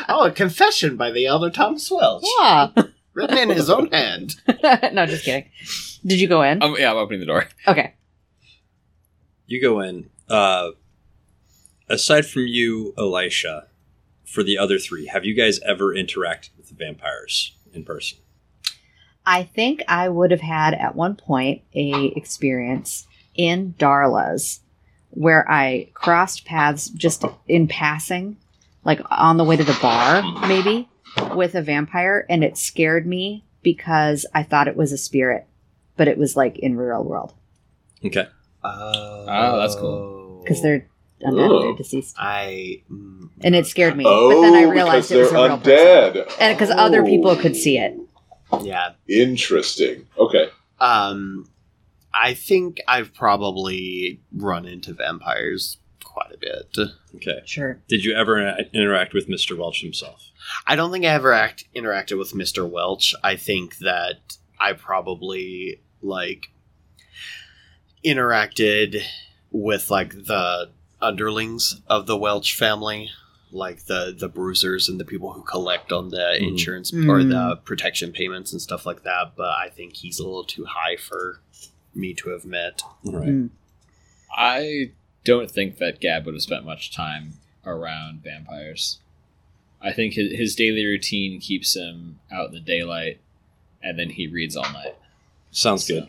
[0.09, 2.72] oh, a confession by the elder Thomas Welch, yeah.
[3.13, 4.36] written in his own hand.
[4.91, 5.49] no, just kidding.
[6.05, 6.61] Did you go in?
[6.63, 7.47] Um, yeah, I'm opening the door.
[7.67, 7.93] Okay.
[9.45, 10.09] You go in.
[10.28, 10.72] Uh,
[11.89, 13.67] aside from you, Elisha,
[14.26, 18.19] for the other three, have you guys ever interacted with the vampires in person?
[19.26, 23.05] I think I would have had at one point a experience
[23.36, 24.61] in Darla's
[25.11, 28.38] where I crossed paths just in passing,
[28.84, 30.88] like on the way to the bar, maybe,
[31.36, 35.45] with a vampire, and it scared me because I thought it was a spirit,
[35.97, 37.34] but it was like in real world
[38.03, 38.26] Okay.
[38.63, 40.41] Oh, that's cool.
[40.43, 40.88] because they're
[41.24, 41.61] undead, Oh.
[41.61, 42.82] they're deceased, I.
[42.91, 44.03] mm, and it scared me.
[44.07, 46.36] Oh, but then I realized because it was they're a real person, undead.
[46.39, 47.05] and because other Oh.
[47.05, 47.95] people could see it.
[48.63, 48.91] Yeah.
[49.07, 50.07] Interesting.
[50.17, 50.49] Okay.
[50.80, 51.49] Um,
[52.13, 56.78] I think I've probably run into vampires quite a bit.
[57.15, 57.41] Okay.
[57.45, 57.82] Sure.
[57.88, 59.57] Did you ever interact with Mr.
[59.57, 60.30] Welch himself?
[60.67, 62.69] I don't think I ever act interacted with Mr.
[62.69, 63.15] Welch.
[63.24, 66.49] I think that I probably like
[68.05, 69.01] interacted
[69.51, 70.72] with like the
[71.02, 73.10] underlings of the Welch family,
[73.52, 76.47] like the the bruisers and the people who collect on the Mhm.
[76.49, 77.30] insurance or Mm.
[77.32, 79.34] the protection payments and stuff like that.
[79.36, 81.41] But I think he's a little too high for
[81.93, 82.82] me to have met.
[83.06, 83.28] All right.
[83.28, 83.49] Mm.
[84.36, 84.91] I
[85.26, 87.34] don't think that Gab would have spent much time
[87.66, 88.99] around vampires.
[89.82, 93.20] I think his, his daily routine keeps him out in the daylight,
[93.84, 94.95] and then he reads all night.
[95.52, 96.08] Sounds good.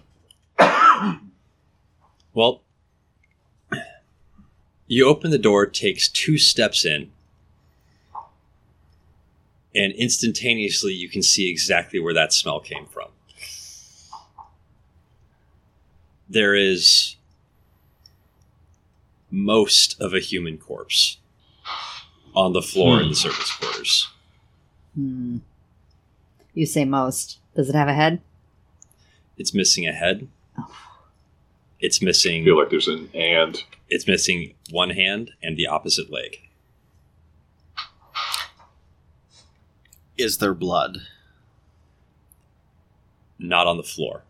[2.34, 2.62] Well,
[4.92, 7.10] you open the door, takes two steps in,
[9.74, 13.08] and instantaneously you can see exactly where that smell came from.
[16.28, 17.16] There is
[19.30, 21.16] most of a human corpse
[22.34, 24.10] on the floor in the servants' quarters.
[24.94, 25.38] Hmm.
[26.52, 27.38] You say most.
[27.56, 28.20] Does it have a head?
[29.38, 30.28] It's missing a head.
[31.82, 32.32] It's missing.
[32.32, 32.44] I missing.
[32.44, 33.62] feel like there's an and.
[33.90, 36.38] It's missing one hand and the opposite leg.
[40.16, 40.98] Is there blood?
[43.38, 44.22] Not on the floor.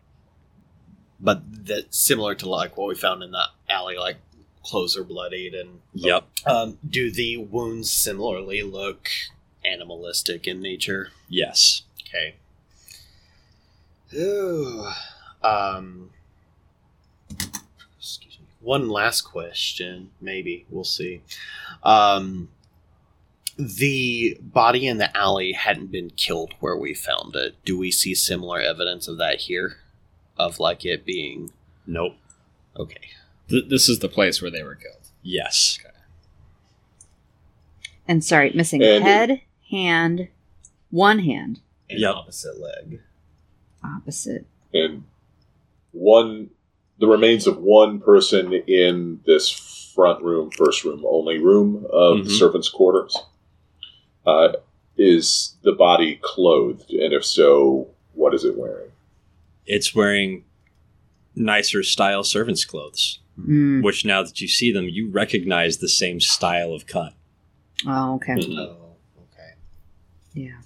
[1.19, 4.17] But that similar to like what we found in the alley, like
[4.63, 6.25] clothes are bloodied and Yep.
[6.45, 9.09] Um, do the wounds similarly look
[9.63, 11.09] animalistic in nature?
[11.29, 11.83] Yes.
[12.01, 12.35] Okay.
[14.15, 14.87] Ooh.
[15.43, 16.09] Um.
[18.63, 18.87] Excuse me.
[18.87, 21.21] One last question, maybe we'll see.
[21.83, 22.49] Um,
[23.57, 27.55] the body in the alley hadn't been killed where we found it.
[27.65, 29.77] Do we see similar evidence of that here?
[30.37, 31.51] Of like it being
[31.85, 32.15] Nope.
[32.75, 33.09] okay.
[33.49, 35.07] Th- this is the place where they were killed.
[35.21, 35.77] Yes.
[38.07, 40.29] And sorry, missing And- head, hand,
[40.89, 41.59] one hand,
[41.89, 42.15] And Yep.
[42.15, 43.01] opposite leg.
[43.83, 44.45] opposite.
[44.73, 45.03] and
[45.91, 46.49] one
[46.99, 49.49] the remains of one person in this
[49.95, 52.39] front room first room only room of the Mhm.
[52.39, 53.15] servants quarters
[54.25, 54.53] uh,
[54.97, 58.89] is the body clothed and if so what is it wearing
[59.65, 60.43] It's wearing
[61.35, 63.81] nicer style servants' clothes, Mm.
[63.83, 67.13] which now that you see them, you recognize the same style of cut.
[67.87, 68.33] Oh, okay.
[68.33, 68.57] Mhm.
[68.59, 69.53] Oh, okay.
[70.35, 70.59] Yeah.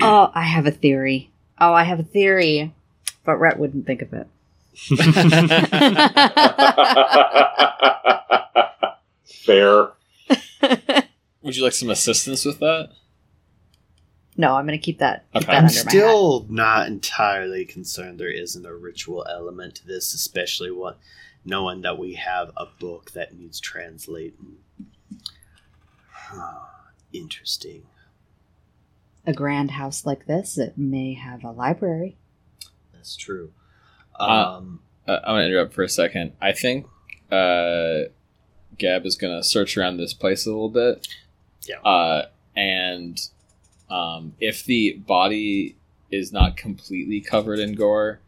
[0.00, 1.30] Oh, I have a theory.
[1.58, 2.74] Oh, I have a theory,
[3.24, 4.26] but Rhett wouldn't think of it.
[9.24, 9.92] Fair.
[11.42, 12.90] Would you like some assistance with that?
[14.38, 15.24] no, I'm going to keep that.
[15.32, 15.52] Keep Okay.
[15.52, 15.88] that I'm I'm my hat.
[15.88, 20.98] still not entirely concerned there isn't a ritual element to this, especially what
[21.44, 24.56] knowing that we have a book that needs translating.
[27.12, 27.84] Interesting.
[29.24, 32.16] a grand house like this, it may have a library.
[32.92, 33.52] That's true.
[34.18, 36.32] Uh, Um, Uh, I'm gonna interrupt for a second.
[36.40, 36.86] I think
[37.30, 38.08] uh,
[38.78, 41.06] Gab is gonna search around this place a little bit.
[41.68, 41.80] Yeah.
[41.80, 43.20] Uh, and
[43.88, 45.76] um, if the body
[46.10, 48.18] is not completely covered in gore,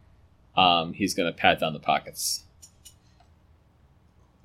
[0.55, 2.43] um, he's gonna pat down the pockets.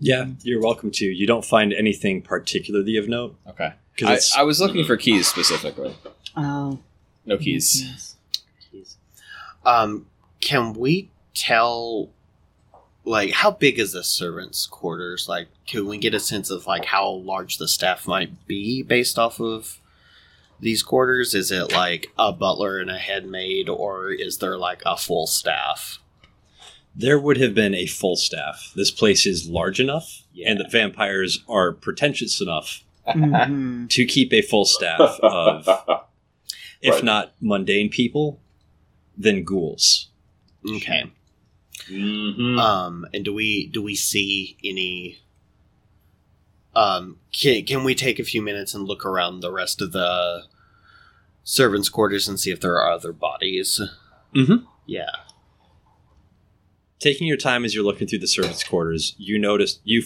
[0.01, 1.05] Yeah, you're welcome to.
[1.07, 3.73] You don't find anything particularly of note Okay.
[3.95, 5.95] because I, I was looking for keys specifically.
[6.37, 6.81] Oh,
[7.25, 7.83] No keys.
[7.85, 8.17] yes.
[8.73, 8.97] Jeez.
[9.65, 10.07] Um,
[10.41, 12.11] can we tell,
[13.05, 15.29] like, how big is the servants' quarters?
[15.29, 19.19] Like, can we get a sense of like how large the staff might be based
[19.19, 19.81] off of
[20.61, 21.35] these quarters?
[21.35, 25.27] Is it like a butler and a head maid, or is there like a full
[25.27, 25.99] staff?
[26.97, 28.71] there would have been a full staff.
[28.77, 30.53] This place is large enough, Yeah.
[30.53, 33.89] and the vampires are pretentious enough Mhm.
[33.91, 35.69] to keep a full staff of,
[36.81, 37.03] if Right.
[37.05, 38.39] not mundane people,
[39.19, 40.07] then ghouls.
[40.65, 41.11] Okay.
[41.89, 42.59] Mhm.
[42.59, 45.19] Um, and do we do we see any?
[46.75, 50.45] Um, can can we take a few minutes and look around the rest of the
[51.45, 53.81] servants' quarters and see if there are other bodies?
[54.35, 54.67] Mhm.
[54.87, 55.11] Yeah.
[56.99, 60.03] Taking your time as you're looking through the servants' quarters, you notice you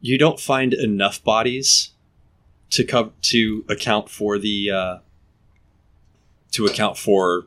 [0.00, 1.90] you don't find enough bodies
[2.70, 4.98] to co- to account for the uh,
[6.52, 7.46] to account for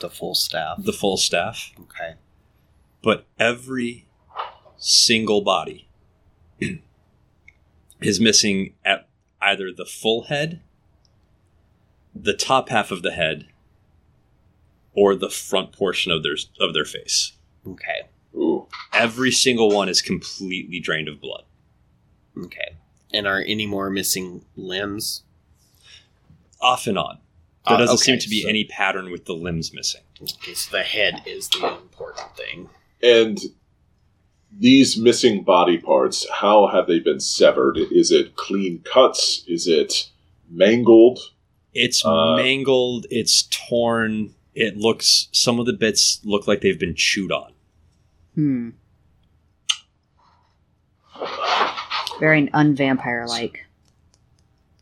[0.00, 0.76] The full staff.
[0.82, 1.72] the full staff.
[1.80, 2.14] Okay.
[3.02, 4.06] but every
[4.78, 5.88] single body
[8.00, 9.08] is missing at
[9.40, 10.60] either the full head,
[12.14, 13.46] the top half of the head,
[14.92, 17.32] or the front portion of their of their face.
[17.66, 18.08] Okay.
[18.34, 18.66] Ooh.
[18.92, 21.44] Every single one is completely drained of blood.
[22.36, 22.76] Okay.
[23.12, 25.24] And are any more missing limbs?
[26.60, 27.18] Off and on.
[27.66, 30.00] There Uh, doesn't okay, seem to be so- any pattern with the limbs missing.
[30.22, 32.68] Okay, so the head is the important thing.
[33.02, 33.38] And
[34.52, 37.76] these missing body parts, how have they been severed?
[37.78, 39.44] Is it clean cuts?
[39.46, 40.08] Is it
[40.48, 41.18] mangled?
[41.74, 44.34] It's Uh, mangled, it's torn.
[44.54, 47.52] It looks some of the bits look like they've been chewed on.
[48.34, 48.70] Hmm.
[52.18, 53.66] Very unvampire like.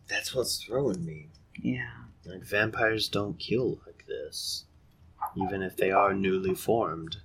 [0.09, 1.29] That's what's throwing me.
[1.61, 1.91] Yeah.
[2.29, 4.65] Like vampires don't kill like this,
[5.37, 7.17] even if they are newly formed.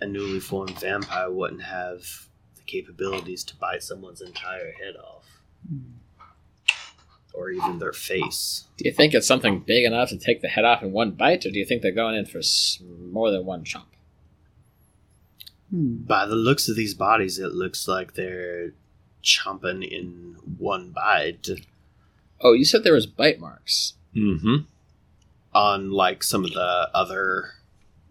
[0.00, 2.00] A newly formed vampire wouldn't have
[2.56, 5.26] the capabilities to bite someone's entire head off,
[7.34, 8.64] or even their face.
[8.78, 11.44] Do you think it's something big enough to take the head off in one bite,
[11.46, 13.84] or do you think they're going in for s- more than one chomp?
[15.70, 15.96] Hmm.
[15.98, 18.72] By the looks of these bodies, it looks like they're
[19.22, 21.46] chomping in one bite
[22.42, 23.94] Oh, you said there was bite marks.
[24.16, 24.56] Mm-hmm.
[25.54, 27.52] on like some of the other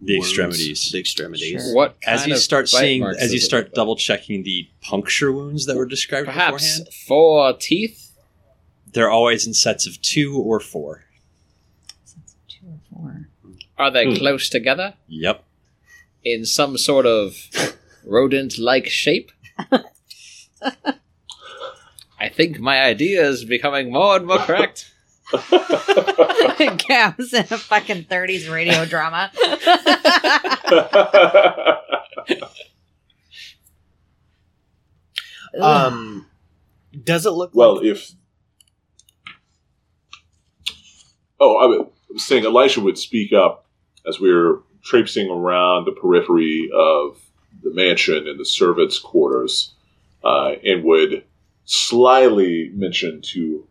[0.00, 0.90] The wounds, extremities.
[0.92, 1.62] The extremities.
[1.62, 1.74] Sure.
[1.74, 3.74] What as you of start seeing as you start look like?
[3.74, 8.12] double checking the puncture wounds that were described perhaps beforehand four teeth.
[8.92, 11.04] they're always in sets of two or four
[12.04, 13.26] Sets of Two or four.
[13.78, 14.16] Are they Hmm.
[14.16, 15.44] close together yep
[16.24, 17.48] in some sort of
[18.04, 19.30] rodent-like shape?
[22.18, 24.92] I think my idea is becoming more and more correct.
[26.88, 29.30] Gab's in a fucking 30s radio drama.
[35.58, 36.26] Um,
[37.04, 38.12] does it look well, like if.
[41.40, 43.66] Oh, I was saying Elisha would speak up
[44.06, 47.18] as we were traipsing around the periphery of
[47.62, 49.72] the mansion and the servants' quarters,
[50.22, 51.24] uh, and would
[51.64, 53.66] slyly mention to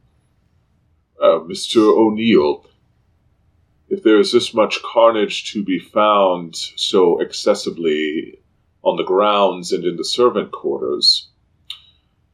[1.21, 1.77] uh, Mr.
[1.77, 2.65] O'Neill
[3.89, 8.37] if there is this much carnage to be found so accessibly
[8.83, 11.29] on the grounds and in the servant quarters,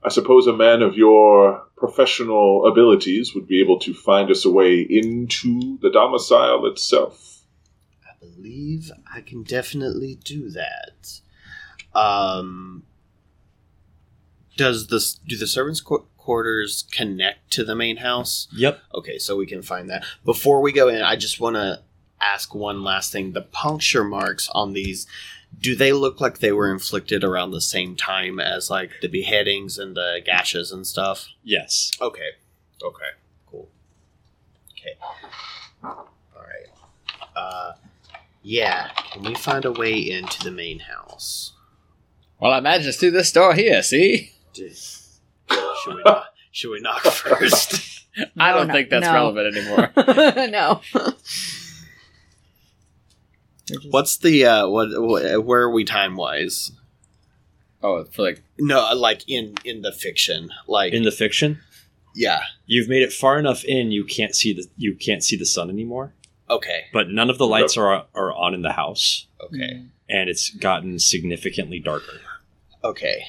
[0.04, 4.52] I suppose a man of your professional abilities would be able to find us a
[4.52, 7.46] way into the domicile itself.
[8.04, 11.22] I believe I can definitely do that.
[11.94, 12.84] Um,
[14.58, 18.48] does this do the servants' qu- quarters connect to the main house?
[18.52, 20.04] yep Okay, so we can find that.
[20.26, 21.82] Before we go in, I just want to
[22.20, 23.32] ask one last thing.
[23.32, 25.06] The puncture marks on these,
[25.60, 29.78] do they look like they were inflicted around the same time as like the beheadings
[29.78, 31.28] and the gashes and stuff?
[31.44, 31.92] Yes.
[32.02, 32.32] Okay.
[32.84, 33.12] Okay.
[33.46, 33.70] Cool.
[34.72, 34.98] Okay.
[35.84, 37.30] All right.
[37.36, 37.74] Uh,
[38.42, 38.90] yeah.
[39.12, 41.54] Can we find a way into the main house?
[42.40, 43.82] Well, I imagine it's through this door here.
[43.82, 44.34] See,
[45.50, 48.06] Should we knock, should we knock first?
[48.38, 49.14] I don't no, think that's no.
[49.14, 49.92] relevant anymore.
[50.50, 50.82] no.
[53.90, 55.44] What's the uh, what, what?
[55.46, 56.72] Where are we time wise?
[57.82, 61.60] oh, for like No, like in in the fiction, like In the fiction,
[62.16, 62.42] yeah.
[62.66, 65.70] you've made it far enough in you can't see the you can't see the sun
[65.70, 66.14] anymore.
[66.50, 66.86] Okay.
[66.94, 69.84] But none of the lights are are on in the house, Okay.
[70.10, 72.22] and it's gotten significantly darker.
[72.84, 73.24] Okay.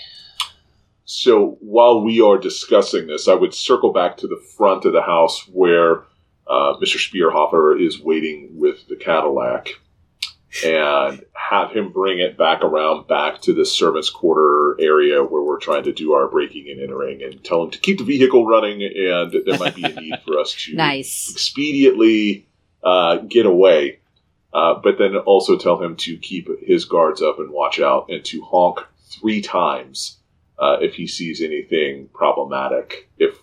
[1.06, 5.02] So while we are discussing this, I would circle back to the front of the
[5.02, 6.02] house where
[6.48, 6.98] uh, Mr.
[6.98, 9.68] Spearhofer is waiting with the Cadillac
[10.64, 15.60] and have him bring it back around back to the servants' quarter area where we're
[15.60, 18.82] trying to do our breaking and entering and tell him to keep the vehicle running
[18.82, 21.32] and there might be a need for us to Nice.
[21.32, 22.46] expediently
[22.82, 24.00] uh, get away.
[24.52, 28.24] Uh, but then also tell him to keep his guards up and watch out and
[28.24, 28.80] to honk
[29.20, 30.16] three times
[30.58, 33.08] uh, if he sees anything problematic.
[33.18, 33.38] If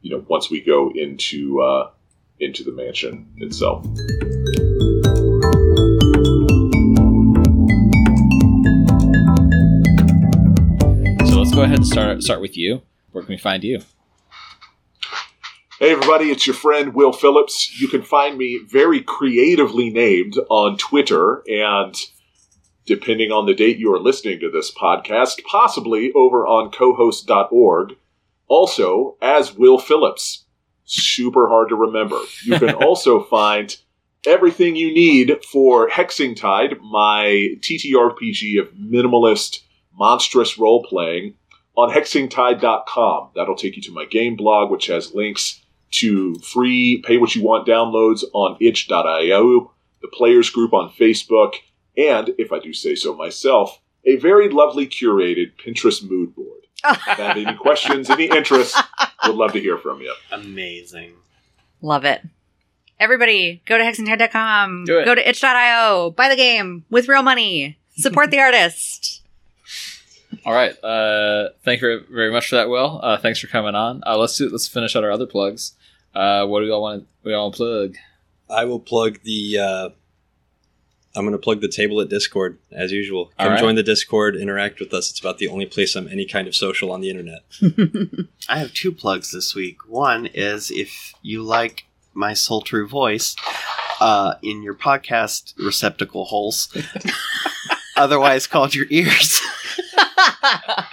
[0.00, 1.90] you know, once we go into uh,
[2.38, 3.84] into the mansion itself.
[11.24, 11.38] so.
[11.38, 12.82] Let's go ahead and start start with you.
[13.12, 13.80] Where can we find you?
[15.78, 17.78] Hey everybody, it's your friend Will Phillips.
[17.78, 21.94] You can find me very creatively named on Twitter and
[22.86, 27.96] depending on the date you are listening to this podcast, possibly over on cohost.org.
[28.48, 30.44] Also, as Will Phillips.
[30.84, 32.18] Super hard to remember.
[32.44, 33.76] You can also find
[34.24, 39.60] everything you need for Hexingtide, my TTRPG of minimalist,
[39.92, 41.34] monstrous role playing,
[41.76, 43.30] on hexingtide.com.
[43.34, 45.60] That'll take you to my game blog, which has links
[45.92, 49.72] to free pay what you want downloads on itch.io,
[50.02, 51.54] the players group on Facebook,
[51.96, 56.62] and, if I do say so myself, a very lovely curated Pinterest mood board.
[56.84, 58.80] If you have any questions, any interests,
[59.26, 60.14] would love to hear from you.
[60.30, 61.14] Amazing.
[61.80, 62.22] Love it.
[62.98, 64.84] Everybody, go to hexingtide.com.
[64.84, 65.04] Do it.
[65.04, 66.10] Go to itch.io.
[66.10, 67.78] Buy the game with real money.
[67.96, 69.22] Support the artist.
[70.44, 70.72] All right.
[70.82, 73.00] Uh, thank you very much for that, Will.
[73.02, 74.02] Uh, thanks for coming on.
[74.06, 75.72] Uh, let's do, let's finish out our other plugs.
[76.14, 77.06] Uh, what do we all want?
[77.24, 77.96] We all plug.
[78.48, 79.92] I will plug the.
[81.16, 83.32] I'm going to plug the Table It Discord as usual.
[83.38, 83.58] Come right.
[83.58, 85.10] join the Discord, interact with us.
[85.10, 87.42] It's about the only place I'm any kind of social on the internet.
[88.48, 89.88] I have two plugs this week.
[89.88, 93.34] One is if you like my sultry voice
[94.00, 96.68] uh, in your podcast receptacle holes,
[97.96, 99.40] otherwise called your ears.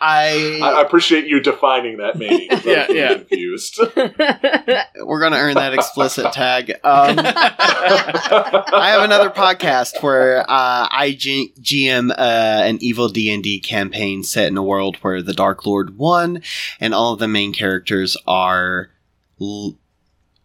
[0.00, 2.48] I, I I appreciate you defining that meaning.
[2.48, 3.14] 'cause I was Yeah, yeah.
[3.14, 3.80] confused.
[3.96, 6.70] we're gonna earn that explicit tag.
[6.84, 13.42] Um, I have another podcast where uh, I G- GM uh, an evil D and
[13.42, 16.42] D campaign set in a world where the Dark Lord won,
[16.80, 18.90] and all of the main characters are
[19.40, 19.76] l-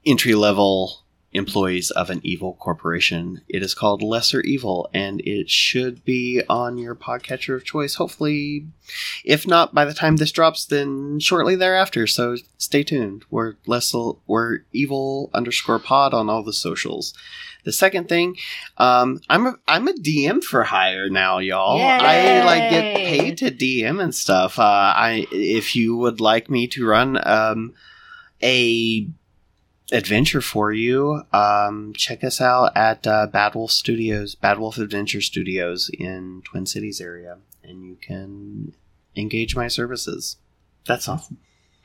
[0.05, 1.02] entry level
[1.33, 3.41] employees of an evil corporation.
[3.47, 7.95] It is called Lesser Evil, and it should be on your podcatcher of choice.
[7.95, 8.67] Hopefully,
[9.25, 12.07] if not by the time this drops, then shortly thereafter.
[12.07, 13.25] So stay tuned.
[13.29, 17.13] We're Lessel, we're evil underscore pod on all the socials.
[17.63, 18.35] The second thing,
[18.77, 21.81] um, I'm a I'm a DM for hire now, y'all.
[21.81, 24.59] I like get paid to DM and stuff.
[24.59, 27.73] Uh, I if you would like me to run um,
[28.41, 29.07] a
[29.91, 35.21] adventure for you, um, check us out at uh, Bad Wolf Studios, Bad Wolf Adventure
[35.21, 38.73] Studios in Twin Cities area, and you can
[39.15, 40.37] engage my services.
[40.85, 41.27] That's all.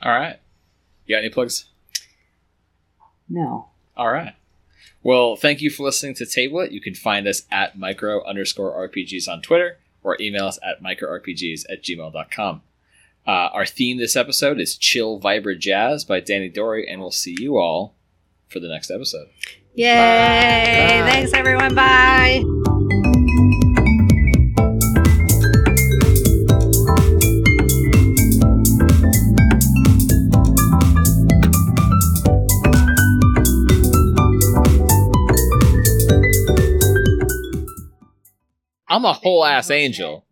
[0.01, 0.39] All right.
[1.05, 1.65] You got any plugs?
[3.27, 3.69] No.
[3.95, 4.35] All right.
[5.01, 6.71] Well, thank you for listening to Table It.
[6.71, 11.63] You can find us at micro underscore RPGs on Twitter or email us at microrpgs
[11.69, 12.61] at gmail.com.
[13.29, 17.57] Uh, our theme this episode is Chill Vibrant Jazz by Danydory, and we'll see you
[17.57, 17.93] all
[18.47, 19.27] for the next episode.
[19.75, 20.99] Yay!
[21.03, 21.11] Bye.
[21.11, 21.75] Thanks, everyone.
[21.75, 22.43] Bye.
[38.87, 40.25] I'm a whole ass angel.